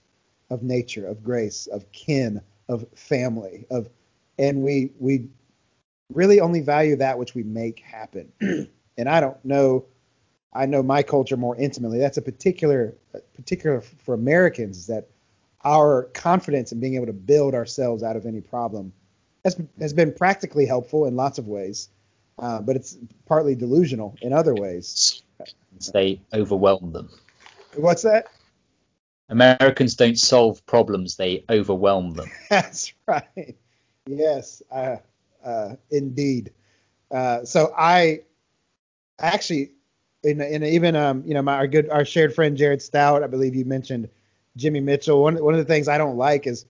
[0.50, 3.88] of nature, of grace, of kin, of family, of
[4.38, 5.28] and we we
[6.12, 8.32] really only value that which we make happen.
[8.40, 9.84] and I don't know
[10.54, 11.98] I know my culture more intimately.
[11.98, 12.94] That's a particular
[13.34, 15.08] particular for Americans is that
[15.64, 18.92] our confidence in being able to build ourselves out of any problem
[19.44, 21.88] has, has been practically helpful in lots of ways,
[22.38, 25.22] uh, but it's partly delusional in other ways.
[25.92, 27.08] They overwhelm them.
[27.76, 28.28] What's that?
[29.28, 32.30] Americans don't solve problems; they overwhelm them.
[32.50, 33.56] That's right.
[34.06, 34.96] Yes, uh,
[35.44, 36.52] uh, indeed.
[37.10, 38.22] Uh, so I
[39.18, 39.72] actually,
[40.22, 43.26] in, in even um, you know, my our good our shared friend Jared Staudt, I
[43.26, 44.08] believe you mentioned
[44.56, 45.22] Jimmy Mitchell.
[45.22, 46.64] One one of the things I don't like is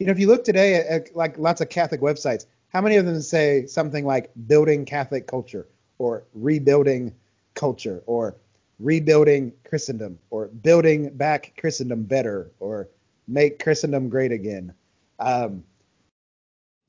[0.00, 2.96] you know, if you look today at, at, like lots of Catholic websites, how many
[2.96, 7.14] of them say something like building Catholic culture or rebuilding
[7.54, 8.36] culture or
[8.78, 12.88] rebuilding Christendom or building back Christendom better or
[13.28, 14.72] make Christendom great again?
[15.18, 15.62] Um,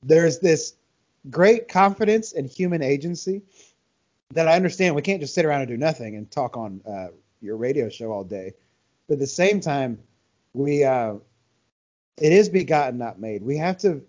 [0.02, 0.74] there's this
[1.30, 3.42] great confidence in human agency
[4.30, 4.94] that I understand.
[4.94, 7.08] We can't just sit around and do nothing and talk on uh,
[7.42, 8.54] your radio show all day.
[9.06, 9.98] But at the same time,
[10.54, 11.16] we uh,
[12.18, 13.42] it is begotten, not made.
[13.42, 14.02] We have to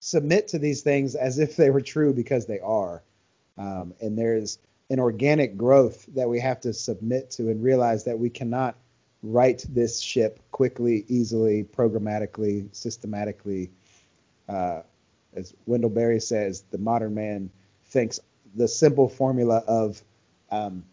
[0.00, 3.02] submit to these things as if they were true because they are.
[3.56, 4.58] Um, and there's
[4.90, 8.76] an organic growth that we have to submit to and realize that we cannot
[9.22, 13.70] right this ship quickly, easily, programmatically, systematically.
[14.48, 14.82] Uh,
[15.34, 17.50] as Wendell Berry says, the modern man
[17.86, 18.20] thinks
[18.54, 20.02] the simple formula of
[20.50, 20.84] um,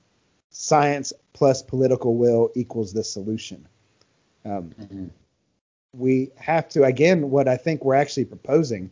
[0.49, 3.67] science plus political will equals the solution.
[4.45, 5.09] Um, Mhm.
[5.93, 8.91] We have to again what I think we're actually proposing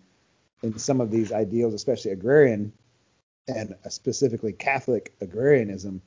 [0.63, 2.73] in some of these ideals, especially agrarian
[3.47, 6.01] and specifically Catholic agrarianism,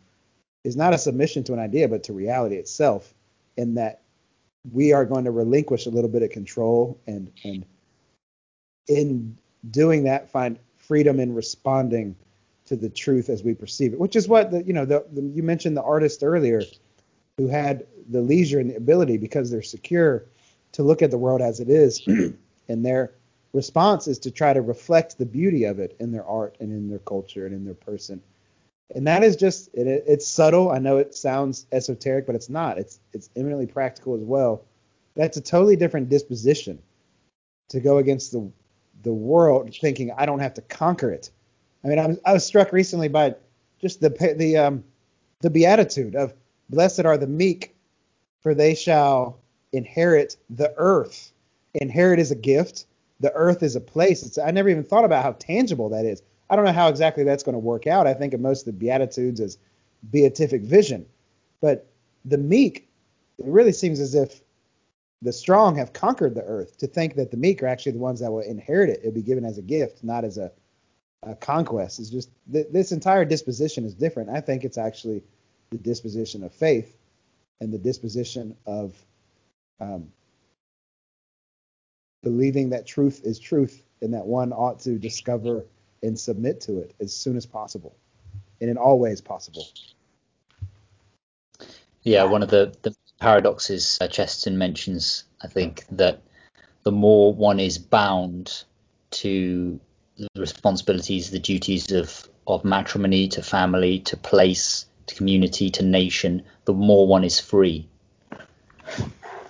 [0.65, 3.15] is not a submission to an idea, but to reality itself,
[3.57, 4.03] in that
[4.71, 7.65] we are going to relinquish a little bit of control and and
[8.89, 9.37] in
[9.71, 12.17] doing that find freedom in responding
[12.67, 15.23] to the truth as we perceive it, which is what the you know the, the
[15.23, 16.63] you mentioned the artist earlier
[17.39, 20.27] who had the leisure and the ability because they're secure
[20.73, 22.07] to look at the world as it is
[22.69, 23.13] and their
[23.53, 26.89] response is to try to reflect the beauty of it in their art and in
[26.89, 28.23] their culture and in their person.
[28.95, 30.71] And that is just it, it's subtle.
[30.71, 32.79] I know it sounds esoteric but it's not.
[32.79, 34.65] It's it's eminently practical as well.
[35.15, 36.79] That's a totally different disposition
[37.69, 38.51] to go against the
[39.03, 41.31] the world thinking i don't have to conquer it.
[41.85, 43.35] I mean i was, I was struck recently by
[43.81, 44.85] just the the um
[45.41, 46.35] the beatitude of
[46.71, 47.75] blessed are the meek
[48.41, 49.42] for they shall
[49.73, 51.33] inherit the earth.
[51.75, 52.87] Inherit is a gift.
[53.21, 54.25] The earth is a place.
[54.25, 56.23] It's i never even thought about how tangible that is.
[56.51, 58.07] I don't know how exactly that's going to work out.
[58.07, 59.59] I think of most of the beatitudes as
[60.11, 61.07] beatific vision.
[61.61, 61.87] But
[62.25, 62.89] the meek
[63.39, 64.41] it really seems as if
[65.23, 68.21] the strong have conquered the earth to think that the meek are actually the ones
[68.21, 69.01] that will inherit it.
[69.01, 70.51] It'll be given as a gift not as a,
[71.23, 72.01] a conquest.
[72.01, 74.31] Is just th- this entire disposition is different.
[74.31, 75.23] I think it's actually
[75.71, 76.97] the disposition of faith
[77.61, 78.95] and the disposition of
[79.83, 80.09] um,
[82.23, 85.65] believing that truth is truth and that one ought to discover
[86.03, 87.97] and submit to it as soon as possible
[88.61, 89.67] and in all ways possible.
[92.03, 96.23] Yeah, one of the, the paradoxes uh, Chesterton mentions, I think, that
[96.85, 98.65] the more one is bound
[99.13, 99.81] to
[100.17, 106.43] the responsibilities, the duties of, of matrimony, to family, to place, to community, to nation,
[106.65, 107.89] the more one is free.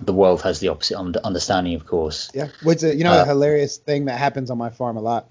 [0.05, 2.31] The world has the opposite understanding, of course.
[2.35, 5.31] Yeah, which you know Uh, a hilarious thing that happens on my farm a lot.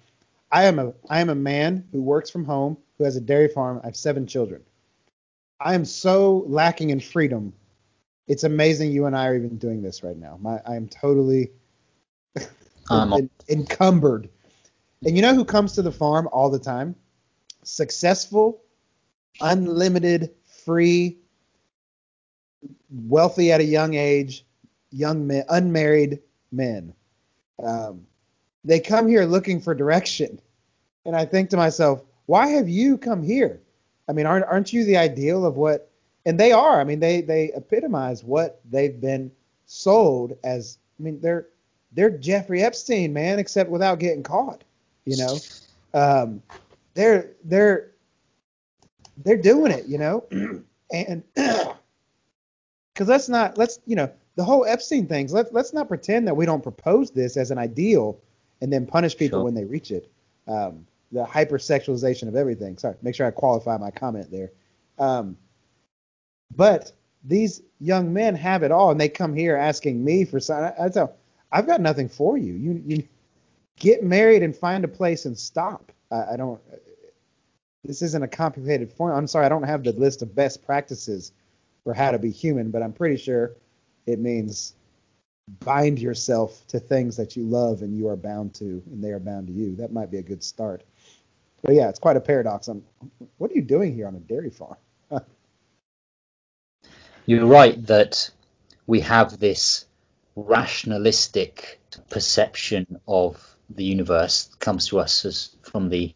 [0.51, 3.47] I am a I am a man who works from home who has a dairy
[3.47, 3.79] farm.
[3.83, 4.61] I have seven children.
[5.59, 7.53] I am so lacking in freedom.
[8.27, 10.37] It's amazing you and I are even doing this right now.
[10.41, 11.51] My I am totally
[12.89, 14.29] Um, en- encumbered.
[15.05, 16.95] And you know who comes to the farm all the time?
[17.63, 18.61] Successful,
[19.41, 21.17] unlimited, free,
[22.89, 24.45] wealthy at a young age,
[24.91, 26.19] young men, unmarried
[26.51, 26.93] men.
[27.63, 28.05] Um,
[28.63, 30.39] they come here looking for direction,
[31.05, 33.59] and I think to myself, why have you come here?
[34.07, 35.89] I mean, aren't aren't you the ideal of what?
[36.25, 36.79] And they are.
[36.79, 39.31] I mean, they they epitomize what they've been
[39.65, 40.77] sold as.
[40.99, 41.47] I mean, they're
[41.93, 44.63] they're Jeffrey Epstein, man, except without getting caught.
[45.05, 45.37] You know,
[45.93, 46.41] um,
[46.93, 47.91] they're they're
[49.23, 49.85] they're doing it.
[49.87, 50.25] You know,
[50.91, 55.33] and because let's not let's you know the whole Epstein things.
[55.33, 58.19] Let's let's not pretend that we don't propose this as an ideal
[58.61, 59.45] and then punish people Sure.
[59.45, 60.11] when they reach it.
[60.47, 62.77] Um, the hypersexualization of everything.
[62.77, 64.51] Sorry, make sure I qualify my comment there.
[64.97, 65.37] Um,
[66.55, 66.91] but
[67.23, 70.73] these young men have it all, and they come here asking me for something.
[70.79, 71.15] I, I tell,
[71.51, 72.53] I've got nothing for you.
[72.53, 73.07] You you
[73.77, 75.91] get married and find a place and stop.
[76.11, 76.61] I, I don't.
[77.83, 79.15] This isn't a complicated form.
[79.17, 81.31] I'm sorry, I don't have the list of best practices
[81.83, 83.55] for how to be human, but I'm pretty sure
[84.05, 84.73] it means
[85.59, 89.19] bind yourself to things that you love and you are bound to, and they are
[89.19, 89.75] bound to you.
[89.75, 90.83] That might be a good start.
[91.61, 92.67] But yeah, it's quite a paradox.
[92.67, 92.83] I'm,
[93.37, 94.77] what are you doing here on a dairy farm?
[97.25, 98.31] You're right that
[98.87, 99.85] we have this
[100.35, 101.79] rationalistic
[102.09, 106.13] perception of the universe that comes to us as from the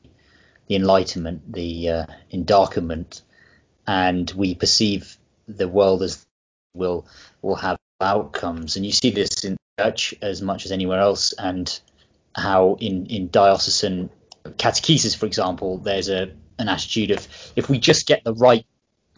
[0.67, 3.21] the enlightenment, the uh, endarkenment,
[3.86, 5.17] and we perceive
[5.47, 6.25] the world as
[6.73, 7.05] will
[7.45, 8.75] will have outcomes.
[8.75, 11.79] And you see this in church as much as anywhere else, and
[12.35, 14.09] how in in diocesan
[14.57, 18.65] catechesis, for example, there's a an attitude of if we just get the right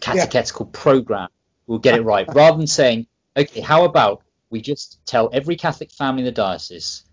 [0.02, 1.30] catechetical program,
[1.66, 2.28] we'll get it right.
[2.34, 7.04] Rather than saying, okay, how about we just tell every Catholic family in the diocese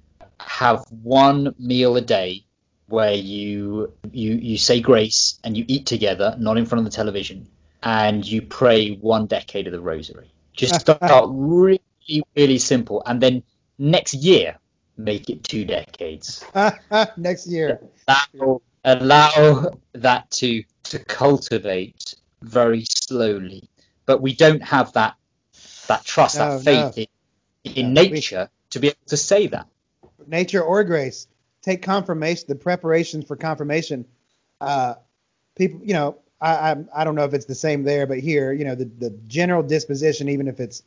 [0.41, 2.45] have one meal a day
[2.87, 6.97] where you you you say grace and you eat together, not in front of the
[6.97, 7.49] television,
[7.83, 10.34] and you pray one decade of the Rosary.
[10.55, 11.81] Just start really
[12.37, 13.43] really simple, and then
[13.79, 14.59] next year
[14.97, 16.45] make it two decades
[17.17, 17.81] Next year.
[18.09, 23.69] allow, allow that to to cultivate very slowly.
[24.07, 25.17] But we don't have that
[25.89, 27.07] that trust, No, that faith in,
[27.75, 29.67] in No, we- nature to be able to say that.
[30.27, 31.27] nature or grace.
[31.63, 34.07] Take confirmation, the preparations for confirmation.
[34.61, 34.95] Uh,
[35.57, 38.53] people, you know, I, I I don't know if it's the same there, but here,
[38.53, 40.83] you know, the the general disposition, even if it's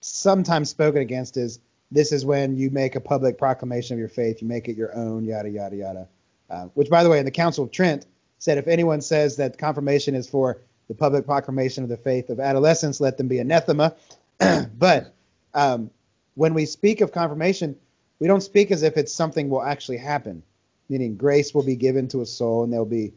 [0.00, 1.58] sometimes spoken against is
[1.90, 4.94] this is when you make a public proclamation of your faith, you make it your
[4.96, 6.08] own, yada yada yada.
[6.48, 8.06] Uh, which, by the way, in the Council of Trent
[8.38, 12.38] said if anyone says that confirmation is for the public proclamation of the faith of
[12.38, 13.94] adolescents, let them be anathema.
[14.78, 15.14] but
[15.54, 15.90] um,
[16.34, 17.76] when we speak of confirmation,
[18.18, 20.42] we don't speak as if it's something will actually happen,
[20.88, 23.12] meaning grace will be given to a soul and there'll be,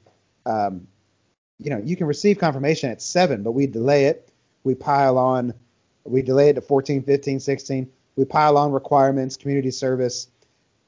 [0.46, 0.88] um,
[1.60, 4.30] you know, you can receive confirmation at seven, but we delay it.
[4.64, 5.54] We pile on,
[6.04, 7.90] we delay it to 14, 15, 16.
[8.16, 10.28] We pile on requirements, community service.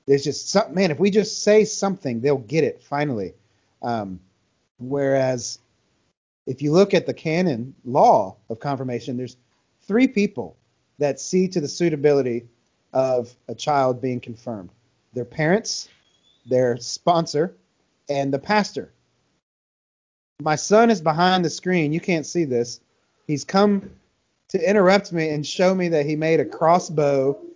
[0.05, 3.33] There's just some, man, if we just say something, they'll get it finally.
[3.81, 4.19] Um,
[4.79, 5.59] whereas
[6.45, 9.37] if you look at the canon law of confirmation, there's
[9.81, 10.55] three people
[10.97, 12.47] that see to the suitability
[12.93, 14.69] of a child being confirmed
[15.13, 15.89] their parents,
[16.45, 17.55] their sponsor,
[18.09, 18.91] and the pastor.
[20.41, 21.91] My son is behind the screen.
[21.91, 22.79] You can't see this.
[23.25, 23.89] He's come
[24.49, 27.37] to interrupt me and show me that he made a crossbow.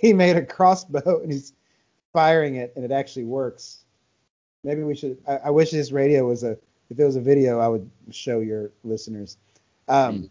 [0.00, 1.54] He made a crossbow and he's
[2.12, 3.82] firing it, and it actually works.
[4.62, 5.18] Maybe we should.
[5.26, 6.56] I, I wish this radio was a.
[6.88, 9.38] If it was a video, I would show your listeners.
[9.88, 10.30] Um,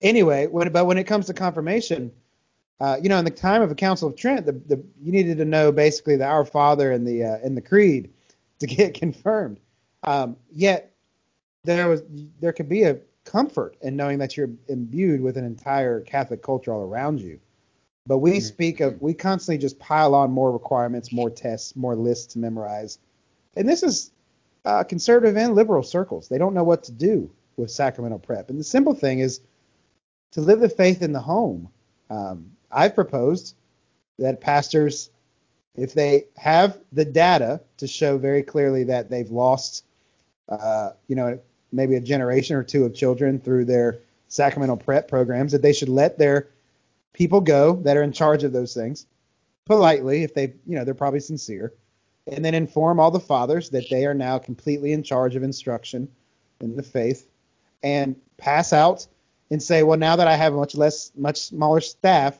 [0.00, 2.12] anyway, when, but when it comes to confirmation,
[2.80, 5.36] uh, you know, in the time of the Council of Trent, the, the you needed
[5.36, 8.10] to know basically the Our Father and the uh, and the Creed
[8.60, 9.60] to get confirmed.
[10.04, 10.92] Um, yet
[11.64, 12.02] there was
[12.40, 16.72] there could be a comfort in knowing that you're imbued with an entire Catholic culture
[16.72, 17.38] all around you.
[18.06, 18.40] But we mm-hmm.
[18.40, 22.98] speak of we constantly just pile on more requirements, more tests, more lists to memorize,
[23.56, 24.12] and this is
[24.64, 26.28] uh, conservative and liberal circles.
[26.28, 28.50] They don't know what to do with sacramental prep.
[28.50, 29.40] And the simple thing is
[30.32, 31.68] to live the faith in the home.
[32.08, 33.54] Um, I've proposed
[34.18, 35.10] that pastors,
[35.76, 39.84] if they have the data to show very clearly that they've lost,
[40.50, 41.38] uh, you know,
[41.72, 45.88] maybe a generation or two of children through their sacramental prep programs, that they should
[45.88, 46.48] let their
[47.12, 49.06] people go that are in charge of those things
[49.64, 51.72] politely, if they, you know, they're probably sincere,
[52.26, 56.08] and then inform all the fathers that they are now completely in charge of instruction
[56.60, 57.28] in the faith
[57.82, 59.06] and pass out
[59.50, 62.38] and say, well, now that I have much less, much smaller staff,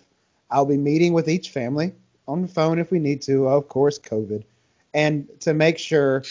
[0.50, 1.92] I'll be meeting with each family
[2.26, 4.42] on the phone if we need to, of course, COVID,
[4.94, 6.22] and to make sure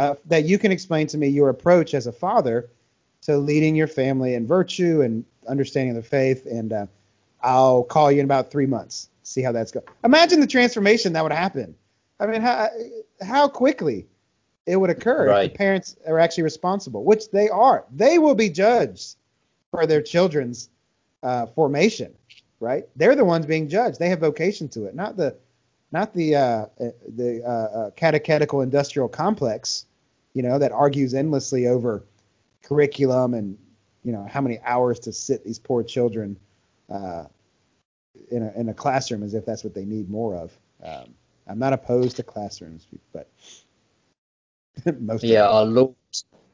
[0.00, 2.70] uh, that you can explain to me your approach as a father
[3.20, 6.46] to leading your family in virtue and understanding the faith.
[6.46, 6.86] And uh,
[7.42, 9.84] I'll call you in about three months, see how that's going.
[10.02, 11.74] Imagine the transformation that would happen.
[12.18, 12.68] I mean, how,
[13.20, 14.06] how quickly
[14.64, 15.44] it would occur right.
[15.44, 17.84] if the parents are actually responsible, which they are.
[17.94, 19.16] They will be judged
[19.70, 20.70] for their children's
[21.22, 22.14] uh, formation,
[22.58, 22.84] right?
[22.96, 23.98] They're the ones being judged.
[23.98, 25.36] They have vocation to it, not the
[25.92, 26.66] not the uh,
[27.16, 29.86] the uh, uh, catechetical industrial complex,
[30.34, 32.04] you know, that argues endlessly over
[32.62, 33.58] curriculum and
[34.04, 36.36] you know how many hours to sit these poor children
[36.88, 37.24] uh,
[38.30, 40.56] in a in a classroom as if that's what they need more of.
[40.82, 41.14] Um,
[41.46, 43.28] I'm not opposed to classrooms, but
[45.00, 45.94] most yeah, our Lord,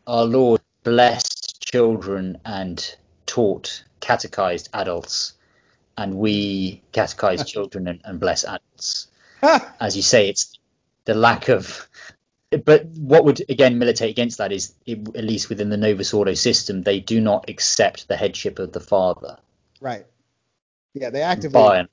[0.06, 2.96] our Lord blessed children and
[3.26, 5.34] taught, catechized adults,
[5.98, 9.08] and we catechize children and, and bless adults.
[9.80, 10.58] As you say, it's
[11.04, 11.88] the lack of.
[12.64, 16.34] But what would again militate against that is, it, at least within the Novus Ordo
[16.34, 19.38] system, they do not accept the headship of the father.
[19.80, 20.06] Right.
[20.94, 21.60] Yeah, they actively.
[21.60, 21.86] By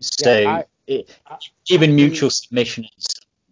[0.00, 2.86] so, yeah, I, it, I, given I, mutual submission,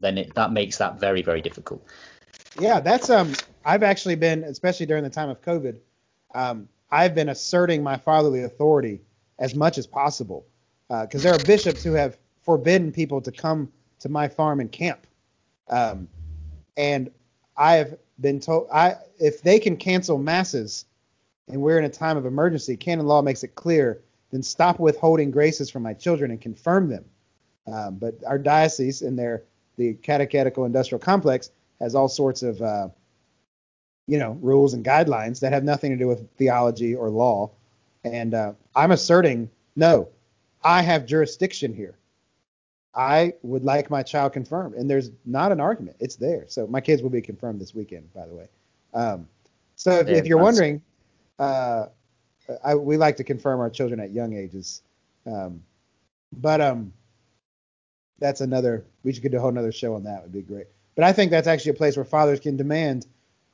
[0.00, 1.84] then it, that makes that very, very difficult.
[2.58, 3.32] Yeah, that's um.
[3.64, 5.78] I've actually been, especially during the time of COVID,
[6.34, 9.00] um, I've been asserting my fatherly authority
[9.38, 10.46] as much as possible
[10.88, 14.70] because uh, there are bishops who have forbidden people to come to my farm and
[14.70, 15.06] camp.
[15.68, 16.08] Um,
[16.76, 17.10] and
[17.56, 20.86] I have been told I if they can cancel masses
[21.48, 24.00] and we're in a time of emergency, canon law makes it clear,
[24.30, 27.04] then stop withholding graces from my children and confirm them.
[27.66, 29.42] Um, but our diocese and their
[29.76, 31.50] the catechetical industrial complex
[31.80, 32.88] has all sorts of uh,
[34.06, 37.50] you know, rules and guidelines that have nothing to do with theology or law.
[38.04, 40.08] And uh, I'm asserting, no,
[40.62, 41.98] I have jurisdiction here.
[42.96, 45.96] I would like my child confirmed, and there's not an argument.
[46.00, 46.46] It's there.
[46.48, 48.48] So my kids will be confirmed this weekend, by the way.
[48.94, 49.28] Um,
[49.76, 50.80] so if, if, you're wondering,
[51.38, 51.86] uh,
[52.64, 54.82] I, we like to confirm our children at young ages.
[55.26, 55.62] Um,
[56.32, 56.92] but um,
[58.18, 58.84] that's another.
[59.04, 60.22] We should do a whole another show on that.
[60.22, 60.66] Would be great.
[60.94, 63.06] But I think that's actually a place where fathers can demand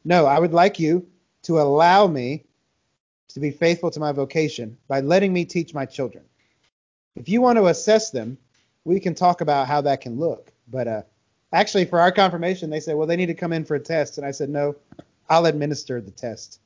[0.04, 1.06] no, I would like you
[1.42, 2.44] to allow me
[3.28, 6.24] to be faithful to my vocation by letting me teach my children.
[7.14, 8.38] If you want to assess them,
[8.84, 10.52] we can talk about how that can look.
[10.68, 11.02] But uh,
[11.52, 14.18] actually, for our confirmation, they said, well, they need to come in for a test.
[14.18, 14.76] And I said, no,
[15.28, 16.60] I'll administer the test.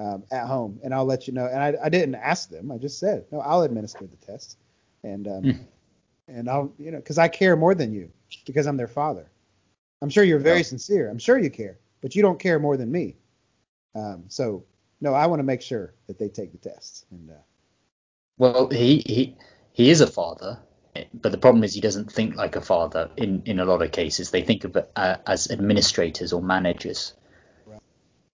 [0.00, 1.46] um, at home, and I'll let you know.
[1.46, 2.72] And I, I didn't ask them.
[2.72, 4.56] I just said, no, I'll administer the test,
[5.02, 5.64] and um, mm.
[6.26, 8.10] and I'll you know because I care more than you
[8.46, 9.30] because I'm their father.
[10.00, 11.10] I'm sure you're very sincere.
[11.10, 13.16] I'm sure you care, but you don't care more than me.
[13.94, 14.64] Um, so
[15.02, 17.04] no, I want to make sure that they take the tests.
[17.10, 17.34] And uh,
[18.38, 19.36] well, he he
[19.72, 20.58] he is a father,
[21.14, 23.10] but the problem is he doesn't think like a father.
[23.16, 27.14] In in a lot of cases, they think of it uh, as administrators or managers.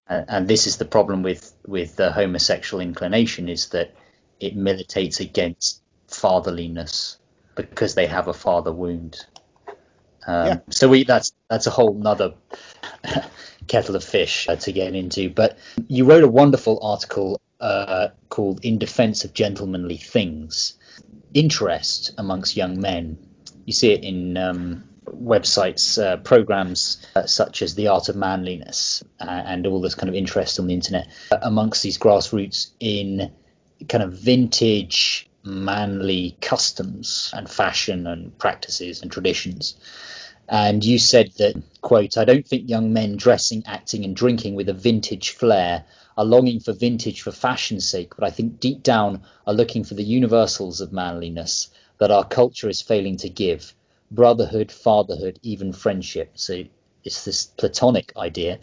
[0.09, 3.93] Uh, and this is the problem with with the homosexual inclination is that
[4.41, 7.19] it militates against fatherliness
[7.57, 9.27] because they have a father wound.
[10.27, 10.59] Um, yeah.
[10.71, 12.35] So we that's that's a whole nother
[13.67, 15.29] kettle of fish uh, to get into.
[15.31, 20.75] But you wrote a wonderful article uh, called "In Defense of Gentlemanly Things."
[21.35, 23.19] Interest amongst young men.
[23.65, 29.03] You see it in um, websites, uh, programs uh, such as The Art of Manliness,
[29.21, 33.33] uh, and all this kind of interest on the internet uh, amongst these grassroots in
[33.89, 39.77] kind of vintage manly customs and fashion and practices and traditions.
[40.49, 44.69] And you said that, quote, I don't think young men dressing, acting, and drinking with
[44.69, 45.85] a vintage flair
[46.17, 49.95] are longing for vintage for fashion's sake, but I think deep down are looking for
[49.95, 53.75] the universals of manliness that our culture is failing to give
[54.11, 56.33] brotherhood, fatherhood, even friendship.
[56.35, 56.65] So
[57.05, 58.59] it's this platonic idea.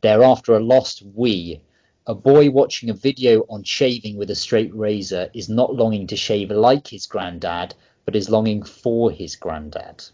[0.00, 1.60] They're after a lost we.
[2.06, 6.16] A boy watching a video on shaving with a straight razor is not longing to
[6.16, 10.04] shave like his granddad, but is longing for his granddad.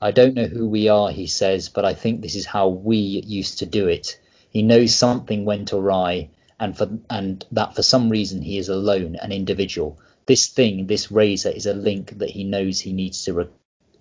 [0.00, 2.96] I don't know who we are, he says, but I think this is how we
[2.96, 4.20] used to do it.
[4.54, 6.30] He knows something went awry,
[6.60, 9.98] and for and that for some reason he is alone, an individual.
[10.26, 13.48] This thing, this razor, is a link that he knows he needs to re-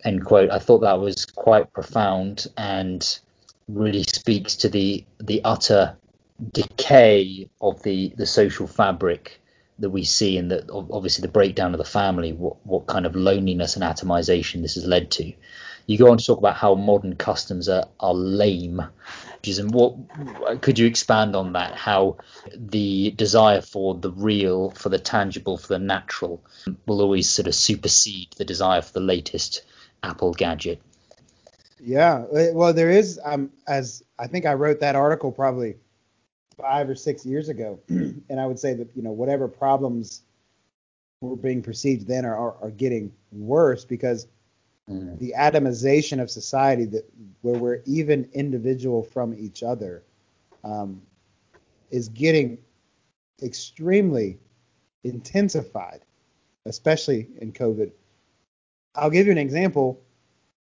[0.05, 0.51] end quote.
[0.51, 3.19] I thought that was quite profound and
[3.67, 5.97] really speaks to the the utter
[6.51, 9.41] decay of the the social fabric
[9.79, 13.15] that we see and that obviously the breakdown of the family what what kind of
[13.15, 15.31] loneliness and atomization this has led to
[15.87, 18.81] you go on to talk about how modern customs are, are lame
[19.59, 22.17] and what could you expand on that how
[22.55, 26.43] the desire for the real for the tangible for the natural
[26.85, 29.63] will always sort of supersede the desire for the latest
[30.03, 30.81] Apple gadget.
[31.79, 33.19] Yeah, uh, well, there is.
[33.23, 35.75] Um, as I think I wrote that article probably
[36.57, 40.21] five or six years ago, and I would say that you know whatever problems
[41.21, 44.27] were being perceived then are, are, are getting worse because
[44.89, 45.17] mm.
[45.19, 47.05] the atomization of society that
[47.41, 50.03] where we're even individual from each other
[50.63, 51.01] um,
[51.91, 52.57] is getting
[53.41, 54.39] extremely
[55.03, 56.01] intensified,
[56.65, 57.91] especially in COVID.
[58.95, 60.01] I'll give you an example.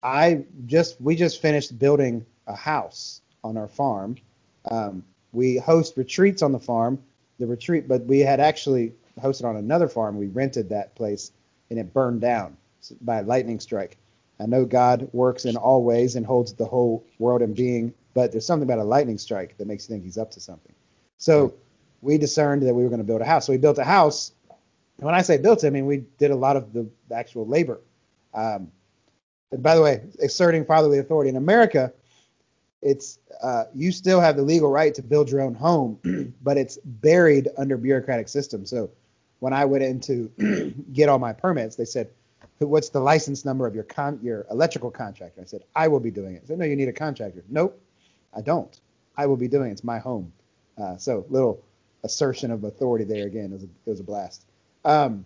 [0.02, 4.16] I just we just finished building a house on our farm.
[4.70, 7.02] Um, we host retreats on the farm.
[7.38, 10.16] The retreat, but we had actually hosted on another farm.
[10.16, 11.32] We rented that place
[11.68, 12.56] and it burned down
[13.00, 13.96] by a lightning strike.
[14.40, 18.32] I know God works in all ways and holds the whole world in being, but
[18.32, 20.74] there's something about a lightning strike that makes you think He's up to something.
[21.18, 21.54] So
[22.02, 23.46] we discerned that we were going to build a house.
[23.46, 24.32] So we built a house.
[24.98, 27.80] And when I say built, I mean we did a lot of the actual labor.
[28.32, 28.70] Um,
[29.52, 31.92] and by the way, asserting fatherly authority in America,
[32.82, 36.78] it's uh, you still have the legal right to build your own home, but it's
[36.84, 38.70] buried under bureaucratic systems.
[38.70, 38.90] So
[39.38, 42.10] when I went in to get all my permits, they said,
[42.58, 46.10] "What's the license number of your con- your electrical contractor?" I said, "I will be
[46.10, 47.80] doing it." I said, "No, you need a contractor." Nope,
[48.34, 48.80] I don't.
[49.16, 49.72] I will be doing it.
[49.72, 50.32] It's my home.
[50.76, 51.62] Uh, so little
[52.02, 53.46] assertion of authority there again.
[53.46, 54.44] It was a, it was a blast.
[54.84, 55.24] Um,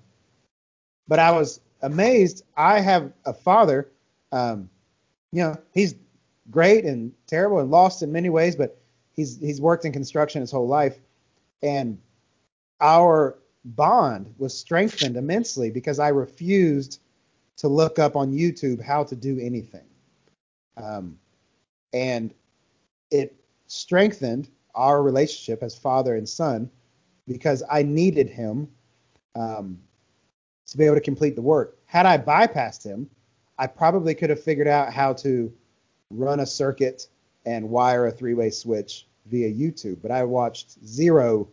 [1.06, 2.44] but I was amazed.
[2.56, 3.88] I have a father.
[4.32, 4.68] Um,
[5.32, 5.94] you know, he's
[6.50, 8.78] great and terrible and lost in many ways, but
[9.14, 10.98] he's he's worked in construction his whole life,
[11.62, 11.98] and
[12.80, 17.00] our bond was strengthened immensely because I refused
[17.58, 19.86] to look up on YouTube how to do anything,
[20.76, 21.18] um,
[21.92, 22.32] and
[23.10, 23.34] it
[23.66, 26.70] strengthened our relationship as father and son
[27.26, 28.68] because I needed him
[29.34, 29.78] um,
[30.66, 31.78] to be able to complete the work.
[31.86, 33.08] Had I bypassed him,
[33.58, 35.52] I probably could have figured out how to
[36.10, 37.08] run a circuit
[37.44, 41.48] and wire a three-way switch via YouTube, but I watched zero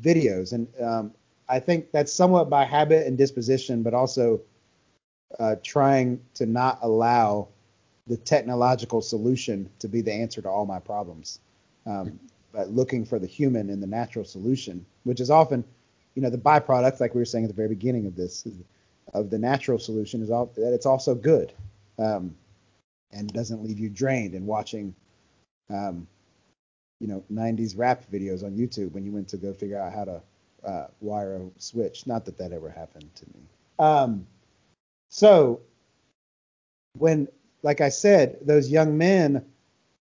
[0.00, 1.12] videos, and um,
[1.48, 4.40] I think that's somewhat by habit and disposition, but also
[5.38, 7.48] uh, trying to not allow
[8.06, 11.40] the technological solution to be the answer to all my problems,
[11.86, 12.18] um,
[12.52, 15.64] but looking for the human and the natural solution, which is often
[16.14, 18.46] you know, the byproduct, like we were saying at the very beginning of this,
[19.14, 21.52] of the natural solution is all, that it's also good
[21.98, 22.34] um,
[23.12, 24.94] and doesn't leave you drained and watching,
[25.70, 26.06] um,
[27.00, 30.04] you know 90s rap videos on YouTube when you went to go figure out how
[30.04, 30.22] to
[30.64, 32.06] uh, wire a switch.
[32.06, 33.40] Not that that ever happened to me.
[33.78, 34.26] Um,
[35.12, 35.60] so
[36.96, 37.28] when,
[37.62, 39.44] like I said, those young men,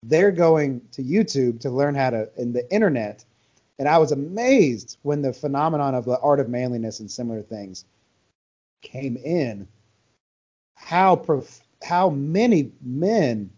[0.04, 3.24] they're going to YouTube to learn how to in the internet,
[3.80, 7.86] and I was amazed when the phenomenon of the art of manliness and similar things
[8.82, 9.66] came in.
[10.76, 13.50] How prof- how many men,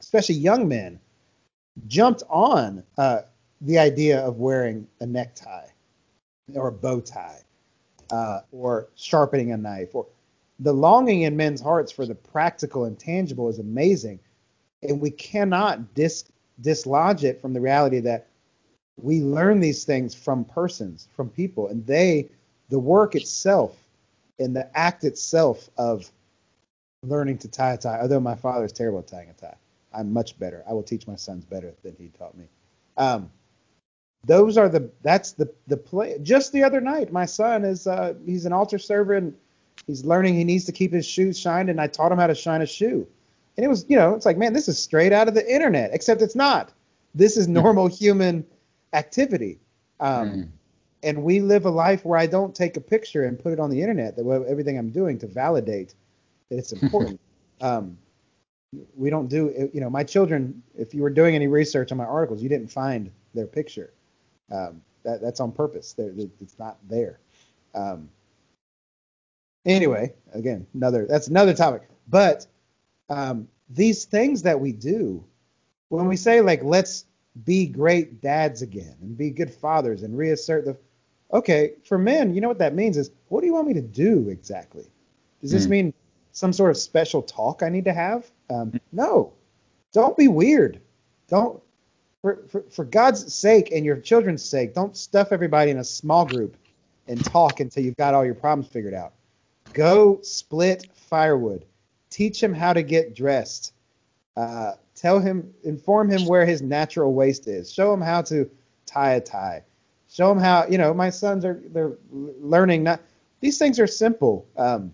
[0.00, 1.00] especially young men,
[1.86, 3.22] jumped on uh,
[3.62, 5.68] the idea of wearing a necktie
[6.52, 7.40] or a bow tie
[8.10, 10.04] uh, or sharpening a knife or
[10.60, 14.20] the longing in men's hearts for the practical and tangible is amazing.
[14.82, 16.30] And we cannot dis-
[16.60, 18.28] dislodge it from the reality that
[18.96, 21.68] we learn these things from persons from people.
[21.68, 22.28] And they
[22.68, 23.76] the work itself
[24.38, 26.10] and the act itself of
[27.02, 29.56] learning to tie a tie although my father is terrible at tying a tie
[29.92, 30.62] i'm much better.
[30.68, 32.44] I will teach my sons better than he taught me.
[32.96, 33.30] Um,
[34.26, 36.18] those are the that's the the play.
[36.22, 39.34] Just the other night my son is uh he's an altar server and
[39.90, 42.34] he's learning he needs to keep his shoes shined and i taught him how to
[42.34, 43.06] shine a shoe
[43.56, 45.90] and it was you know it's like man this is straight out of the internet
[45.92, 46.72] except it's not
[47.14, 48.44] this is normal human
[48.92, 49.58] activity
[50.00, 50.48] um mm.
[51.02, 53.70] and we live a life where i don't take a picture and put it on
[53.70, 55.94] the internet that everything i'm doing to validate
[56.48, 57.20] that it's important
[57.60, 57.96] um
[58.96, 62.04] we don't do you know my children if you were doing any research on my
[62.04, 63.92] articles you didn't find their picture
[64.50, 65.92] um, that, that's on purpose.
[65.92, 67.18] They're, it's not there.
[67.74, 68.08] Um,
[69.64, 71.88] anyway, again, another that's another topic.
[72.08, 72.46] But
[73.08, 75.24] um, these things that we do,
[75.88, 77.06] when we say like let's
[77.44, 80.76] be great dads again and be good fathers and reassert the
[81.32, 83.82] okay for men, you know what that means is what do you want me to
[83.82, 84.86] do exactly?
[85.40, 85.70] Does this mm.
[85.70, 85.94] mean
[86.32, 88.30] some sort of special talk I need to have?
[88.50, 89.32] Um, no,
[89.92, 90.80] don't be weird.
[91.28, 91.62] Don't
[92.22, 96.26] for, for, for God's sake and your children's sake, don't stuff everybody in a small
[96.26, 96.56] group
[97.08, 99.14] and talk until you've got all your problems figured out.
[99.72, 101.64] Go split firewood.
[102.10, 103.72] Teach him how to get dressed.
[104.36, 107.72] Uh, tell him, inform him where his natural waist is.
[107.72, 108.50] Show him how to
[108.86, 109.62] tie a tie.
[110.08, 112.82] Show him how, you know, my sons are they're learning.
[112.82, 113.00] Not
[113.40, 114.46] these things are simple.
[114.56, 114.92] Um,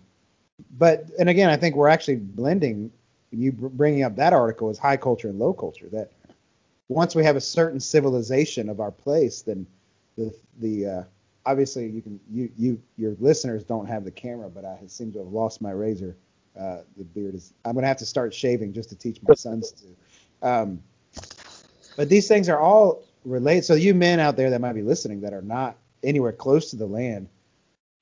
[0.77, 2.91] but and again, I think we're actually blending.
[3.31, 5.87] You bringing up that article is high culture and low culture.
[5.91, 6.11] That
[6.87, 9.65] once we have a certain civilization of our place, then
[10.17, 11.03] the the uh,
[11.47, 15.19] obviously you can you you your listeners don't have the camera, but I seem to
[15.19, 16.15] have lost my razor.
[16.59, 19.71] Uh, the beard is I'm gonna have to start shaving just to teach my sons
[19.71, 20.47] to.
[20.47, 20.83] Um,
[21.95, 23.63] but these things are all related.
[23.63, 26.75] So you men out there that might be listening that are not anywhere close to
[26.75, 27.29] the land,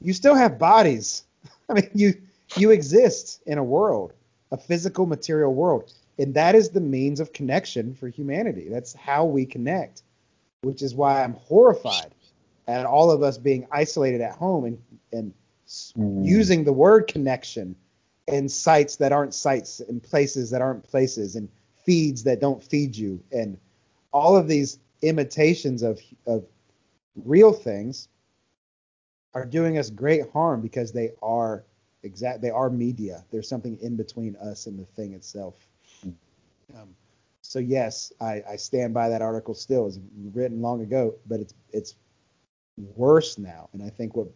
[0.01, 1.23] you still have bodies.
[1.69, 2.15] I mean, you
[2.57, 4.13] you exist in a world,
[4.51, 5.93] a physical material world.
[6.17, 8.69] And that is the means of connection for humanity.
[8.69, 10.03] That's how we connect,
[10.61, 12.13] which is why I'm horrified
[12.67, 14.77] at all of us being isolated at home and,
[15.11, 15.33] and
[15.97, 16.25] mm.
[16.25, 17.75] using the word connection
[18.27, 21.47] in sites that aren't sites, in places that aren't places, and
[21.83, 23.57] feeds that don't feed you, and
[24.11, 26.43] all of these imitations of, of
[27.15, 28.07] real things
[29.33, 31.63] are doing us great harm because they are
[32.03, 33.23] exact they are media.
[33.31, 35.55] There's something in between us and the thing itself.
[36.73, 36.95] Um,
[37.41, 39.83] so yes, I, I stand by that article still.
[39.83, 39.99] It was
[40.33, 41.95] written long ago, but it's it's
[42.77, 43.69] worse now.
[43.73, 44.27] And I think what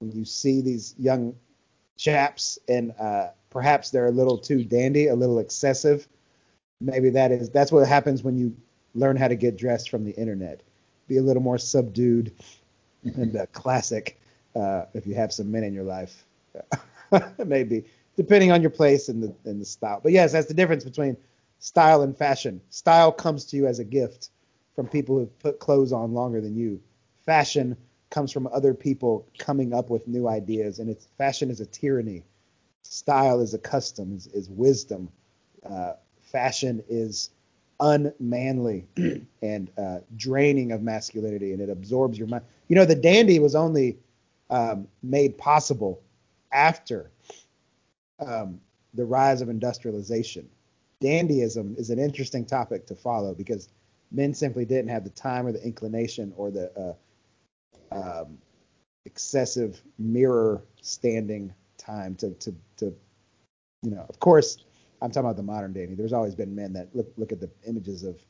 [0.00, 1.34] when you see these young
[1.96, 6.06] chaps and uh, perhaps they're a little too dandy, a little excessive,
[6.80, 8.54] maybe that is that's what happens when you
[8.94, 10.62] learn how to get dressed from the internet.
[11.08, 12.32] Be a little more subdued
[13.04, 14.20] and uh, classic
[14.54, 16.24] uh, if you have some men in your life.
[17.46, 17.84] maybe
[18.16, 20.00] depending on your place and the and the style.
[20.02, 21.16] But yes, that's the difference between
[21.58, 22.60] style and fashion.
[22.70, 24.30] Style comes to you as a gift
[24.74, 26.80] from people who've put clothes on longer than you.
[27.28, 27.76] Fashion
[28.08, 32.24] comes from other people coming up with new ideas, and it's fashion is a tyranny.
[32.82, 35.10] Style is a custom, is, is wisdom.
[35.68, 37.28] Uh, fashion is
[37.80, 38.86] unmanly
[39.42, 42.44] and uh, draining of masculinity, and it absorbs your mind.
[42.68, 43.98] You know, the dandy was only
[44.48, 46.00] um, made possible
[46.50, 47.10] after
[48.26, 48.58] um,
[48.94, 50.48] the rise of industrialization
[51.02, 53.68] dandyism is an interesting topic to follow because
[54.10, 56.94] men simply didn't have the time or the inclination or the uh,
[57.92, 58.38] um,
[59.04, 62.94] excessive mirror standing time to, to, to,
[63.82, 64.64] you know, of course,
[65.00, 65.86] I'm talking about the modern day.
[65.86, 68.20] There's always been men that look, look at the images of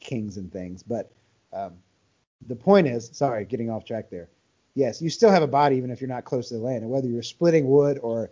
[0.00, 0.82] kings and things.
[0.82, 1.10] But
[1.52, 1.74] um,
[2.46, 4.28] the point is, sorry, getting off track there.
[4.74, 6.82] Yes, you still have a body even if you're not close to the land.
[6.82, 8.30] And whether you're splitting wood or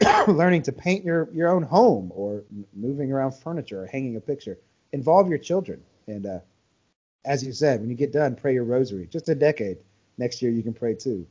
[0.28, 2.44] learning to paint your your own home or
[2.74, 4.58] moving around furniture or hanging a picture.
[4.92, 6.38] Involve your children, and uh,
[7.24, 9.06] as you said, when you get done, pray your rosary.
[9.06, 9.78] Just a decade.
[10.18, 11.26] Next year you can pray two.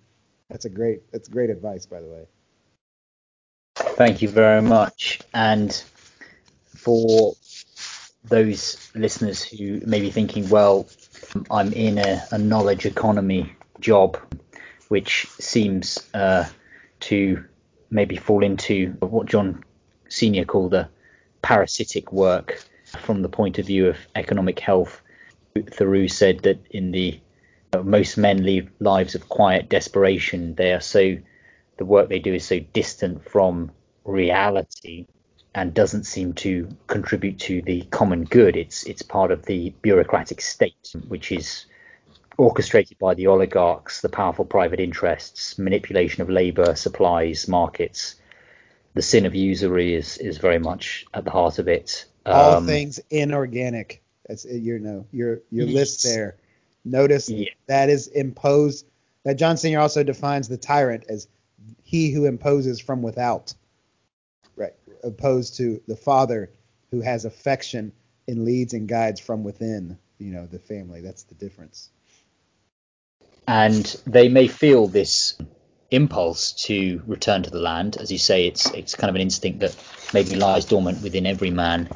[0.50, 2.26] That's a great that's great advice, by the way.
[3.76, 5.22] Thank you very much.
[5.34, 5.74] And
[6.66, 7.34] for
[8.24, 10.88] those listeners who may be thinking, well,
[11.52, 14.18] I'm in a, a knowledge economy job,
[14.88, 16.46] which seems uh,
[17.02, 17.44] to
[17.90, 19.64] maybe fall into what John
[20.10, 20.90] Senior called a
[21.42, 22.64] parasitic work
[23.02, 25.02] from the point of view of economic health.
[25.72, 27.20] Thoreau said that in the
[27.84, 30.56] most men lead lives of quiet desperation.
[30.56, 31.18] They are so
[31.78, 33.72] the work they do is so distant from
[34.04, 35.08] reality
[35.56, 38.56] and doesn't seem to contribute to the common good.
[38.56, 41.66] It's it's part of the bureaucratic state, which is
[42.38, 48.16] orchestrated by the oligarchs, the powerful private interests, manipulation of labour, supplies, markets.
[48.94, 52.06] The sin of usury is is very much at the heart of it.
[52.26, 54.04] All um, things inorganic.
[54.28, 56.38] That's your no your your list there.
[56.92, 57.50] Notice yeah.
[57.68, 58.86] that is imposed.
[59.24, 61.28] That John Senior also defines the tyrant as
[61.84, 63.54] he who imposes from without,
[64.56, 64.74] right?
[65.04, 66.52] Opposed to the father
[66.92, 67.92] who has affection
[68.28, 69.98] and leads and guides from within.
[70.18, 71.02] You know the family.
[71.02, 71.90] That's the difference.
[73.48, 75.38] And they may feel this
[75.92, 79.60] impulse to return to the land, as you say, it's it's kind of an instinct
[79.60, 79.76] that
[80.14, 81.90] maybe lies dormant within every man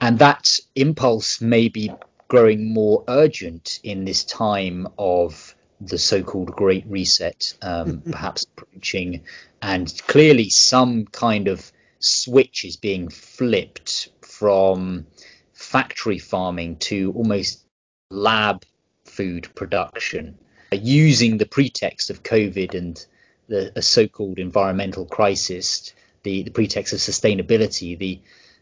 [0.00, 1.90] and that impulse may be
[2.28, 9.22] growing more urgent in this time of the so-called Great Reset, um, perhaps approaching,
[9.62, 15.06] and clearly some kind of switch is being flipped from
[15.52, 17.64] factory farming to almost
[18.10, 18.64] lab
[19.04, 20.38] food production,
[20.72, 23.06] using the pretext of COVID and
[23.48, 25.92] the so-called environmental crisis,
[26.24, 28.20] the, the pretext of sustainability, the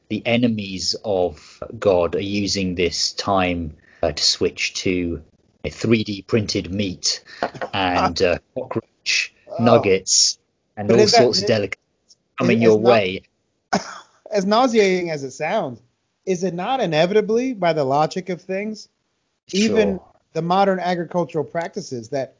[0.08, 5.22] the enemies of God are using this time uh, to switch to
[5.64, 7.24] 3D printed meat
[7.72, 9.62] and uh, cockroach oh.
[9.62, 10.38] nuggets
[10.76, 13.22] and but all sorts that, of delicacies coming your not, way.
[14.30, 15.80] As nauseating as it sounds,
[16.26, 18.88] is it not inevitably, by the logic of things,
[19.52, 20.00] even
[20.32, 22.36] the modern agricultural practices that,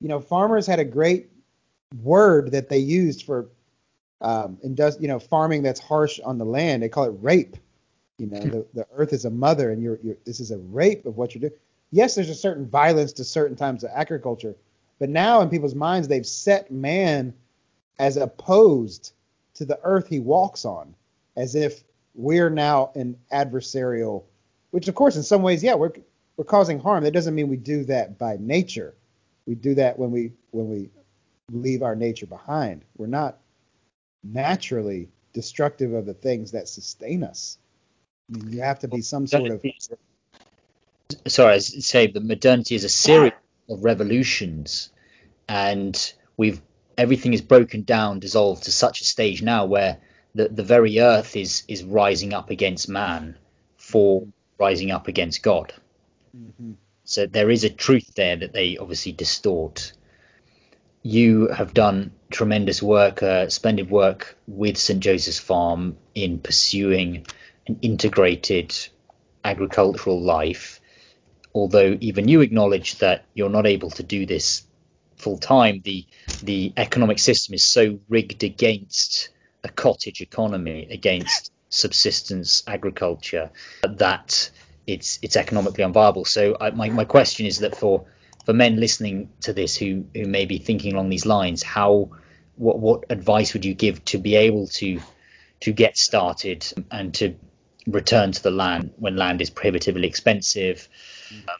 [0.00, 1.30] you know, farmers had a great
[2.02, 3.48] word that they used for
[4.22, 6.82] um, and does you know farming that's harsh on the land.
[6.82, 7.56] They call it rape.
[8.18, 11.04] You know, the, the earth is a mother, and you're, you're this is a rape
[11.06, 11.60] of what you're doing.
[11.90, 14.54] Yes, there's a certain violence to certain times of agriculture,
[14.98, 17.34] but now in people's minds they've set man
[17.98, 19.12] as opposed
[19.54, 20.94] to the earth he walks on,
[21.36, 21.82] as if
[22.14, 24.22] we're now an adversarial.
[24.70, 25.92] Which of course, in some ways, yeah, we're
[26.36, 27.02] we're causing harm.
[27.02, 28.94] That doesn't mean we do that by nature.
[29.46, 30.90] We do that when we when we
[31.50, 32.84] leave our nature behind.
[32.96, 33.38] We're not
[34.22, 37.58] naturally destructive of the things that sustain us.
[38.28, 39.64] I mean, you have to be some sort of.
[41.26, 43.32] Sorry, I say the modernity is a series
[43.68, 44.90] of revolutions,
[45.48, 46.60] and we've
[46.96, 49.98] everything is broken down, dissolved to such a stage now where
[50.34, 53.36] the, the very earth is is rising up against man
[53.76, 54.26] for
[54.58, 55.74] rising up against God.
[56.36, 56.72] Mm-hmm.
[57.04, 59.92] So there is a truth there that they obviously distort
[61.02, 65.00] you have done tremendous work, uh, splendid work with St.
[65.00, 67.26] Joseph's Farm in pursuing
[67.66, 68.74] an integrated
[69.44, 70.80] agricultural life.
[71.54, 74.64] Although even you acknowledge that you're not able to do this
[75.16, 76.06] full time, the
[76.42, 79.28] the economic system is so rigged against
[79.64, 83.50] a cottage economy, against subsistence agriculture,
[83.82, 84.50] that
[84.86, 86.26] it's it's economically unviable.
[86.26, 88.06] So I, my my question is that for
[88.44, 92.10] for men listening to this who who may be thinking along these lines, how
[92.56, 95.00] what what advice would you give to be able to
[95.60, 97.34] to get started and to
[97.86, 100.88] return to the land when land is prohibitively expensive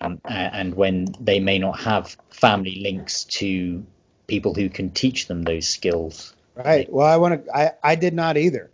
[0.01, 3.85] um, and when they may not have family links to
[4.27, 6.35] people who can teach them those skills.
[6.55, 6.91] Right.
[6.93, 7.57] Well, I want to.
[7.57, 8.71] I I did not either.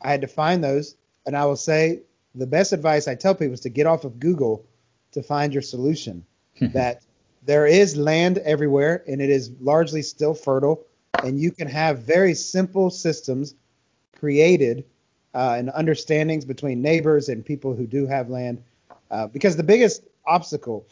[0.00, 2.00] I had to find those, and I will say
[2.34, 4.64] the best advice I tell people is to get off of Google
[5.12, 6.24] to find your solution.
[6.60, 7.02] that
[7.44, 10.84] there is land everywhere, and it is largely still fertile.
[11.24, 13.54] And you can have very simple systems
[14.16, 14.84] created
[15.34, 18.62] uh, and understandings between neighbors and people who do have land.
[19.10, 20.86] Uh, because the biggest obstacle,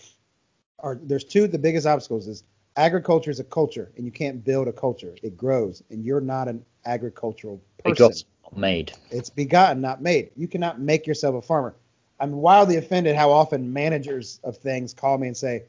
[0.79, 2.45] or there's two, the biggest obstacles is
[2.77, 5.15] agriculture is a culture, and you can't build a culture.
[5.23, 8.11] It grows, and you're not an agricultural person.
[8.11, 8.25] It's
[8.57, 8.93] made.
[9.11, 10.31] It's begotten, not made.
[10.37, 11.75] You cannot make yourself a farmer.
[12.19, 15.65] I'm wildly offended how often managers of things call me and say,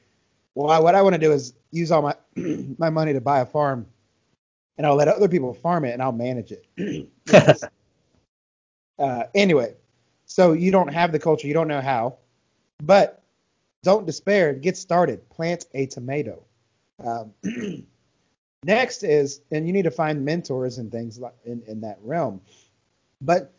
[0.56, 2.16] well, I, what I want to do is use all my
[2.78, 3.86] my money to buy a farm,
[4.78, 7.10] and I'll let other people farm it, and I'll manage it.
[9.00, 9.76] uh, anyway,
[10.26, 12.18] so you don't have the culture, you don't know how,
[12.84, 13.24] but
[13.84, 14.54] don't despair.
[14.54, 15.28] Get started.
[15.30, 16.44] Plant a tomato.
[17.04, 17.34] Um,
[18.64, 22.42] next is, and you need to find mentors and things like in, in that realm.
[23.22, 23.54] But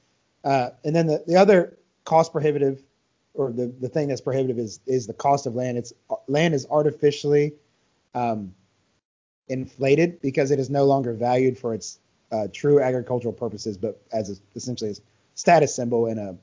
[0.45, 2.83] uh, and then the, the other cost prohibitive
[3.35, 5.79] or the, the thing that's prohibitive is is the cost of land.
[5.79, 5.93] It's
[6.29, 7.55] land is artificially
[8.15, 8.55] um,
[9.49, 11.99] inflated because it is no longer valued for its
[12.31, 14.95] uh, true agricultural purposes, but as a, essentially a
[15.35, 16.37] status symbol in a,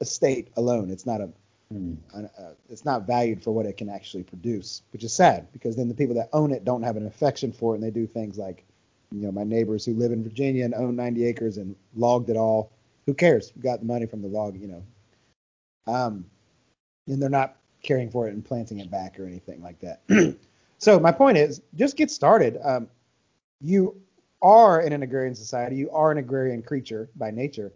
[0.00, 0.90] a state alone.
[0.90, 1.28] It's not a,
[1.72, 1.96] mm.
[2.14, 5.76] a, a, it's not valued for what it can actually produce, which is sad because
[5.76, 8.06] then the people that own it don't have an affection for it and they do
[8.06, 8.64] things like,
[9.10, 12.36] you know, my neighbors who live in Virginia and own 90 acres and logged it
[12.36, 12.70] all.
[13.06, 13.52] Who cares?
[13.56, 14.82] We got the money from the log, you know.
[15.92, 16.26] Um,
[17.06, 20.02] and they're not caring for it and planting it back or anything like that.
[20.78, 22.58] so my point is, just get started.
[22.62, 22.88] Um,
[23.60, 24.00] you
[24.40, 27.72] are in an agrarian society, you are an agrarian creature by nature.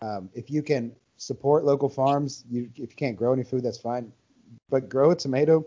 [0.00, 3.78] Um, if you can support local farms, you, if you can't grow any food, that's
[3.78, 4.12] fine.
[4.70, 5.64] But grow a tomato,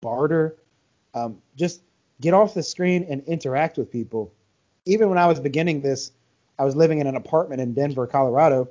[0.00, 0.56] barter,
[1.14, 1.82] um, just
[2.20, 4.32] get off the screen and interact with people.
[4.86, 6.12] Even when I was beginning this,
[6.58, 8.68] I was living in an apartment in Denver, Colorado.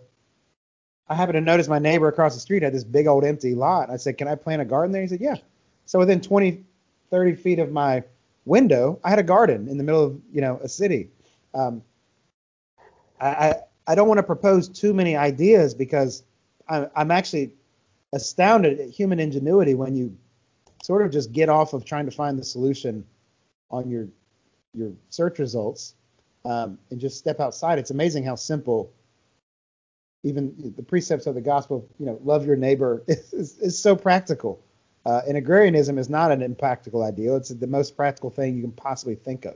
[1.10, 3.90] I happened to notice my neighbor across the street had this big old empty lot.
[3.90, 5.02] I said, Can I plant a garden there?
[5.02, 5.36] He said, Yeah.
[5.86, 6.64] So within 20,
[7.10, 8.04] 30 feet of my
[8.46, 11.10] window, I had a garden in the middle of you know a city.
[11.54, 11.82] Um,
[13.20, 13.56] I,
[13.88, 16.24] I don't want to propose too many ideas because
[16.70, 17.52] I, I'm actually
[18.14, 20.16] astounded at human ingenuity when you
[20.84, 23.06] sort of just get off of trying to find the solution
[23.72, 24.08] on your
[24.76, 25.96] your search results
[26.46, 27.80] um, and just step outside.
[27.80, 28.92] It's amazing how simple
[30.24, 33.96] even the precepts of the gospel, you know, love your neighbor is, is, is so
[33.96, 34.62] practical.
[35.06, 37.38] Uh, and agrarianism is not an impractical ideal.
[37.38, 39.56] It's the most practical thing you can possibly think of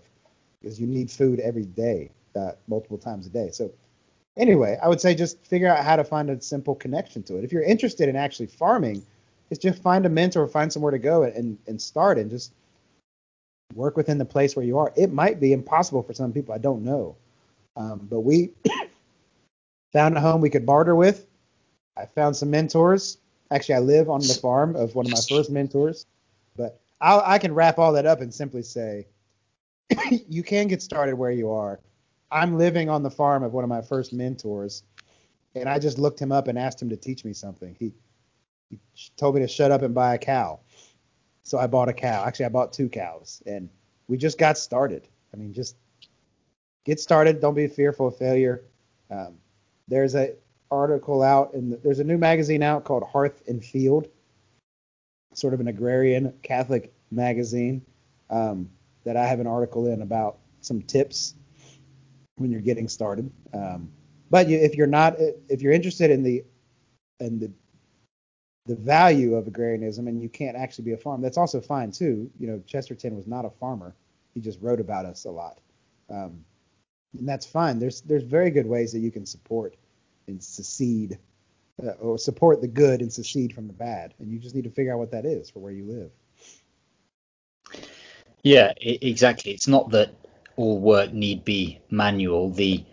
[0.62, 3.50] because you need food every day, uh, multiple times a day.
[3.52, 3.70] So,
[4.38, 7.44] anyway, I would say just figure out how to find a simple connection to it.
[7.44, 9.06] If you're interested in actually farming,
[9.50, 12.54] is just find a mentor, find somewhere to go and, and start and just
[13.76, 14.94] work within the place where you are.
[14.96, 16.54] It might be impossible for some people.
[16.54, 17.16] I don't know.
[17.76, 18.52] Um, but we
[19.94, 21.26] found a home we could barter with.
[21.96, 23.18] I found some mentors
[23.54, 26.08] Actually, I live on the farm of one of my first mentors,
[26.58, 29.06] but I'll, I can wrap all that up and simply say
[30.28, 31.80] you can get started where you are.
[32.32, 34.82] I'm living on the farm of one of my first mentors,
[35.54, 37.76] and I just looked him up and asked him to teach me something.
[37.78, 37.94] He,
[38.72, 38.80] he
[39.18, 40.60] told me to shut up and buy a cow.
[41.44, 42.26] So I bought a cow.
[42.26, 43.70] Actually, I bought two cows, and
[44.08, 45.08] we just got started.
[45.32, 45.76] I mean, just
[46.86, 47.40] get started.
[47.40, 48.64] Don't be fearful of failure.
[49.12, 49.36] Um,
[49.88, 50.36] there's a
[50.72, 54.08] article out, and the, there's a new magazine out called Hearth and Field,
[55.34, 57.86] sort of an agrarian Catholic magazine
[58.30, 58.70] um,
[59.04, 61.36] that I have an article in about some tips
[62.38, 63.32] when you're getting started.
[63.54, 63.92] Um,
[64.30, 65.16] but you, if you're not,
[65.50, 66.44] if you're interested in the
[67.20, 67.52] in the
[68.66, 72.32] the value of agrarianism and you can't actually be a farmer, that's also fine too.
[72.40, 73.94] You know, Chesterton was not a farmer;
[74.34, 75.60] he just wrote about us a lot,
[76.10, 76.44] um,
[77.18, 77.80] and that's fine.
[77.80, 79.76] There's there's very good ways that you can support
[80.28, 81.18] and secede
[81.82, 84.14] uh, or support the good and secede from the bad.
[84.20, 86.12] And you just need to figure out what that is for where you live.
[88.44, 89.54] Yeah, exactly.
[89.54, 90.14] It's not that
[90.56, 92.52] all work need be manual.
[92.52, 92.84] The,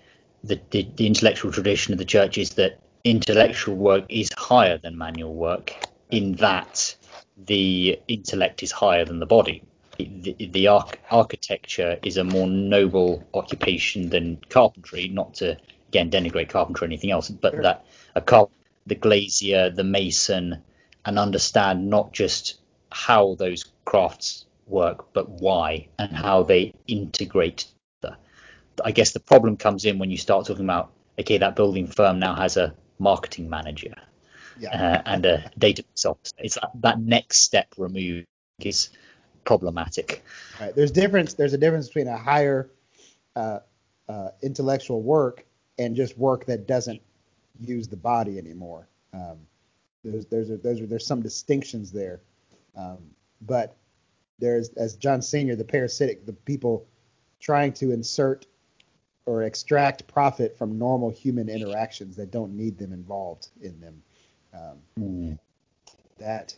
[0.44, 4.96] the, the, the intellectual tradition of the church is that intellectual work is higher than
[4.96, 5.74] manual work
[6.10, 6.94] in that
[7.36, 9.62] the intellect is higher than the body.
[10.05, 15.57] The, the arch- architecture is a more noble occupation than carpentry, not to
[15.88, 17.62] again denigrate carpentry or anything else, but sure.
[17.62, 17.84] that
[18.14, 18.51] a carp,
[18.86, 20.62] the glazier, the mason,
[21.05, 27.66] and understand not just how those crafts work, but why and how they integrate.
[28.03, 28.16] The,
[28.84, 32.18] I guess the problem comes in when you start talking about okay, that building firm
[32.18, 33.94] now has a marketing manager
[34.59, 34.70] yeah.
[34.70, 36.34] uh, and a database officer.
[36.38, 38.26] It's that, that next step removed
[38.61, 38.90] is
[39.45, 40.22] problematic.
[40.61, 40.74] Right.
[40.74, 41.34] There's difference.
[41.34, 42.70] There's a difference between a higher
[43.36, 43.61] uh,
[44.09, 45.45] uh, intellectual work
[45.78, 47.01] and just work that doesn't
[47.61, 48.88] use the body anymore.
[49.12, 49.38] Um,
[50.05, 52.20] there's there's a, there's there's some distinctions there,
[52.76, 52.99] um,
[53.43, 53.76] but
[54.38, 56.86] there's as John Senior, the parasitic, the people
[57.38, 58.47] trying to insert
[59.26, 64.03] or extract profit from normal human interactions that don't need them involved in them.
[64.53, 65.38] Um, mm.
[66.18, 66.55] That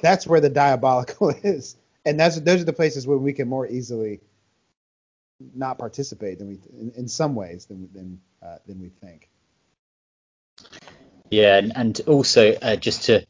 [0.00, 3.66] that's where the diabolical is, and that's those are the places where we can more
[3.66, 4.20] easily
[5.54, 9.28] not participate than we in, in some ways than than uh, than we think.
[11.30, 13.26] Yeah, and, and also uh, just to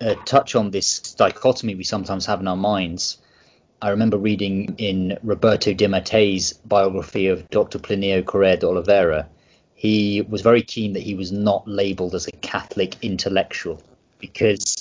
[0.00, 3.18] uh, touch on this dichotomy we sometimes have in our minds.
[3.82, 7.78] I remember reading in Roberto de Mattei's biography of Dr.
[7.78, 9.28] Plinio Correa de Oliveira.
[9.74, 13.82] He was very keen that he was not labeled as a Catholic intellectual
[14.18, 14.76] because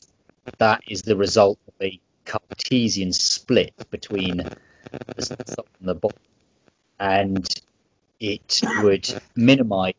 [0.57, 6.19] that is the result of a Cartesian split between the top and the bottom,
[6.99, 7.47] and
[8.19, 9.93] it would minimise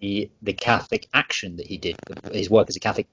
[0.00, 1.96] the the Catholic action that he did,
[2.32, 3.06] his work as a Catholic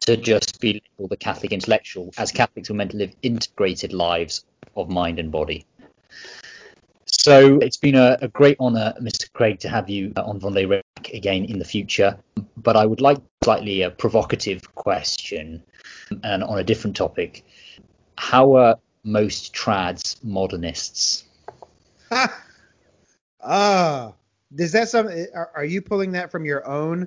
[0.00, 4.44] to just be the Catholic intellectual, as Catholics were meant to live integrated lives
[4.76, 5.66] of mind and body.
[7.06, 9.32] So it's been a, a great honour, Mr.
[9.32, 12.18] Craig, to have you on Vendée Rack again in the future.
[12.56, 15.62] But I would like slightly a provocative question
[16.22, 17.44] and on a different topic.
[18.18, 21.24] How are most trads modernists?
[23.48, 24.12] Ah,
[24.54, 25.26] does that something?
[25.32, 27.06] Are, are you pulling that from your own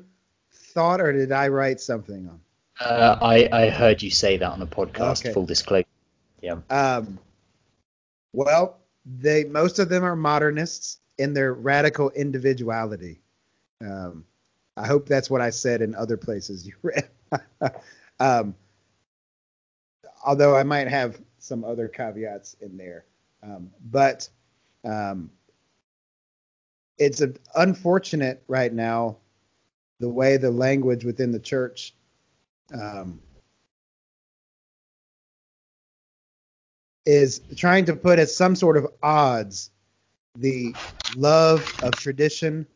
[0.51, 2.39] thought, or did I write something on?
[2.79, 5.25] Uh, I, I heard you say that on a podcast.
[5.25, 5.33] Okay.
[5.33, 5.85] Full disclosure.
[6.41, 6.59] Yeah.
[6.69, 7.19] Um,
[8.31, 8.78] well,
[9.17, 13.21] they most of them are modernists in their radical individuality.
[13.81, 14.25] Um,
[14.77, 17.09] I hope that's what I said in other places you read.
[18.19, 18.55] um,
[20.25, 23.05] although I might have some other caveats in there,
[23.43, 24.29] um, but
[24.85, 25.31] um,
[26.97, 27.21] it's
[27.55, 29.17] unfortunate right now
[29.99, 31.93] the way the language within the church
[32.73, 33.19] um,
[37.09, 39.71] is trying to put at some sort of odds
[40.37, 40.75] the
[41.17, 42.67] love of tradition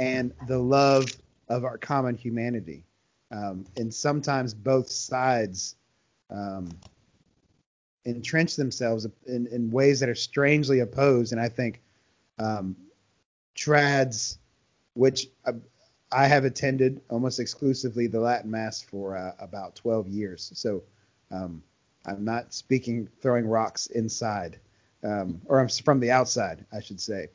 [0.00, 1.06] and the love
[1.48, 2.84] of our common humanity.
[3.30, 5.76] Um, and sometimes both sides
[6.28, 6.68] um,
[8.04, 11.30] entrench themselves in, in ways that are strangely opposed.
[11.30, 11.80] And I think
[12.40, 12.74] um,
[13.56, 14.38] trads,
[14.94, 15.52] which I,
[16.10, 20.50] I have attended almost exclusively the Latin Mass for uh, about 12 years.
[20.56, 20.82] So
[21.30, 21.62] um,
[22.08, 24.58] I'm not speaking throwing rocks inside,
[25.04, 27.28] um, or I'm from the outside, I should say,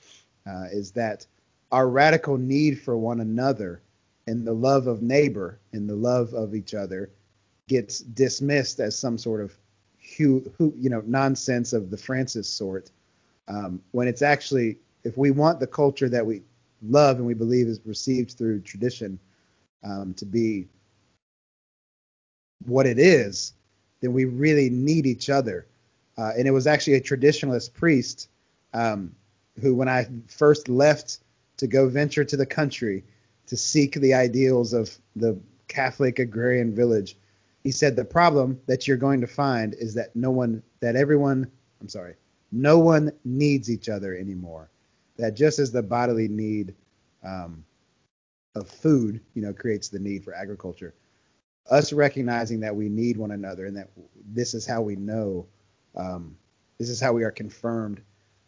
[0.47, 1.25] uh, is that
[1.71, 3.81] our radical need for one another
[4.27, 7.09] and the love of neighbor and the love of each other
[7.67, 9.53] gets dismissed as some sort of
[10.17, 10.43] you
[10.75, 12.91] know nonsense of the Francis sort,
[13.47, 16.41] um, when it's actually if we want the culture that we
[16.81, 19.19] love and we believe is received through tradition
[19.83, 20.67] um, to be
[22.65, 23.53] what it is,
[24.03, 25.65] then we really need each other.
[26.17, 28.27] Uh, and it was actually a traditionalist priest
[28.73, 29.15] um,
[29.61, 31.19] who, when I first left
[31.57, 33.05] to go venture to the country
[33.47, 35.39] to seek the ideals of the
[35.69, 37.15] Catholic agrarian village,
[37.63, 41.49] he said the problem that you're going to find is that no one, that everyone,
[41.79, 42.15] I'm sorry,
[42.51, 44.69] no one needs each other anymore.
[45.17, 46.75] That just as the bodily need
[47.23, 47.63] um,
[48.53, 50.93] of food, you know, creates the need for agriculture,
[51.69, 53.89] us recognizing that we need one another and that
[54.25, 55.45] this is how we know,
[55.95, 56.35] um,
[56.77, 58.01] this is how we are confirmed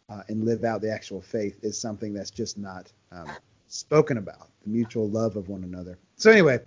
[0.08, 3.30] uh, and live out the actual faith is something that's just not um,
[3.68, 4.50] spoken about.
[4.62, 5.98] The mutual love of one another.
[6.16, 6.60] So anyway,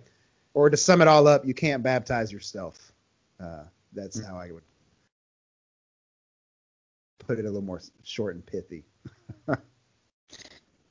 [0.54, 2.92] or to sum it all up, you can't baptize yourself.
[3.38, 4.62] Uh, that's how I would
[7.18, 8.84] put it a little more short and pithy.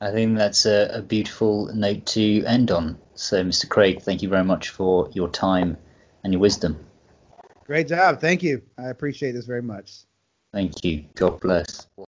[0.02, 2.98] I think that's a, a, beautiful note to end on.
[3.16, 3.68] So, Mr.
[3.68, 5.78] Craig, thank you very much for your time
[6.24, 6.80] and your wisdom.
[7.66, 8.22] Great job.
[8.22, 8.62] Thank you.
[8.78, 9.92] I appreciate this very much.
[10.54, 11.06] Thank you.
[11.16, 11.90] God bless.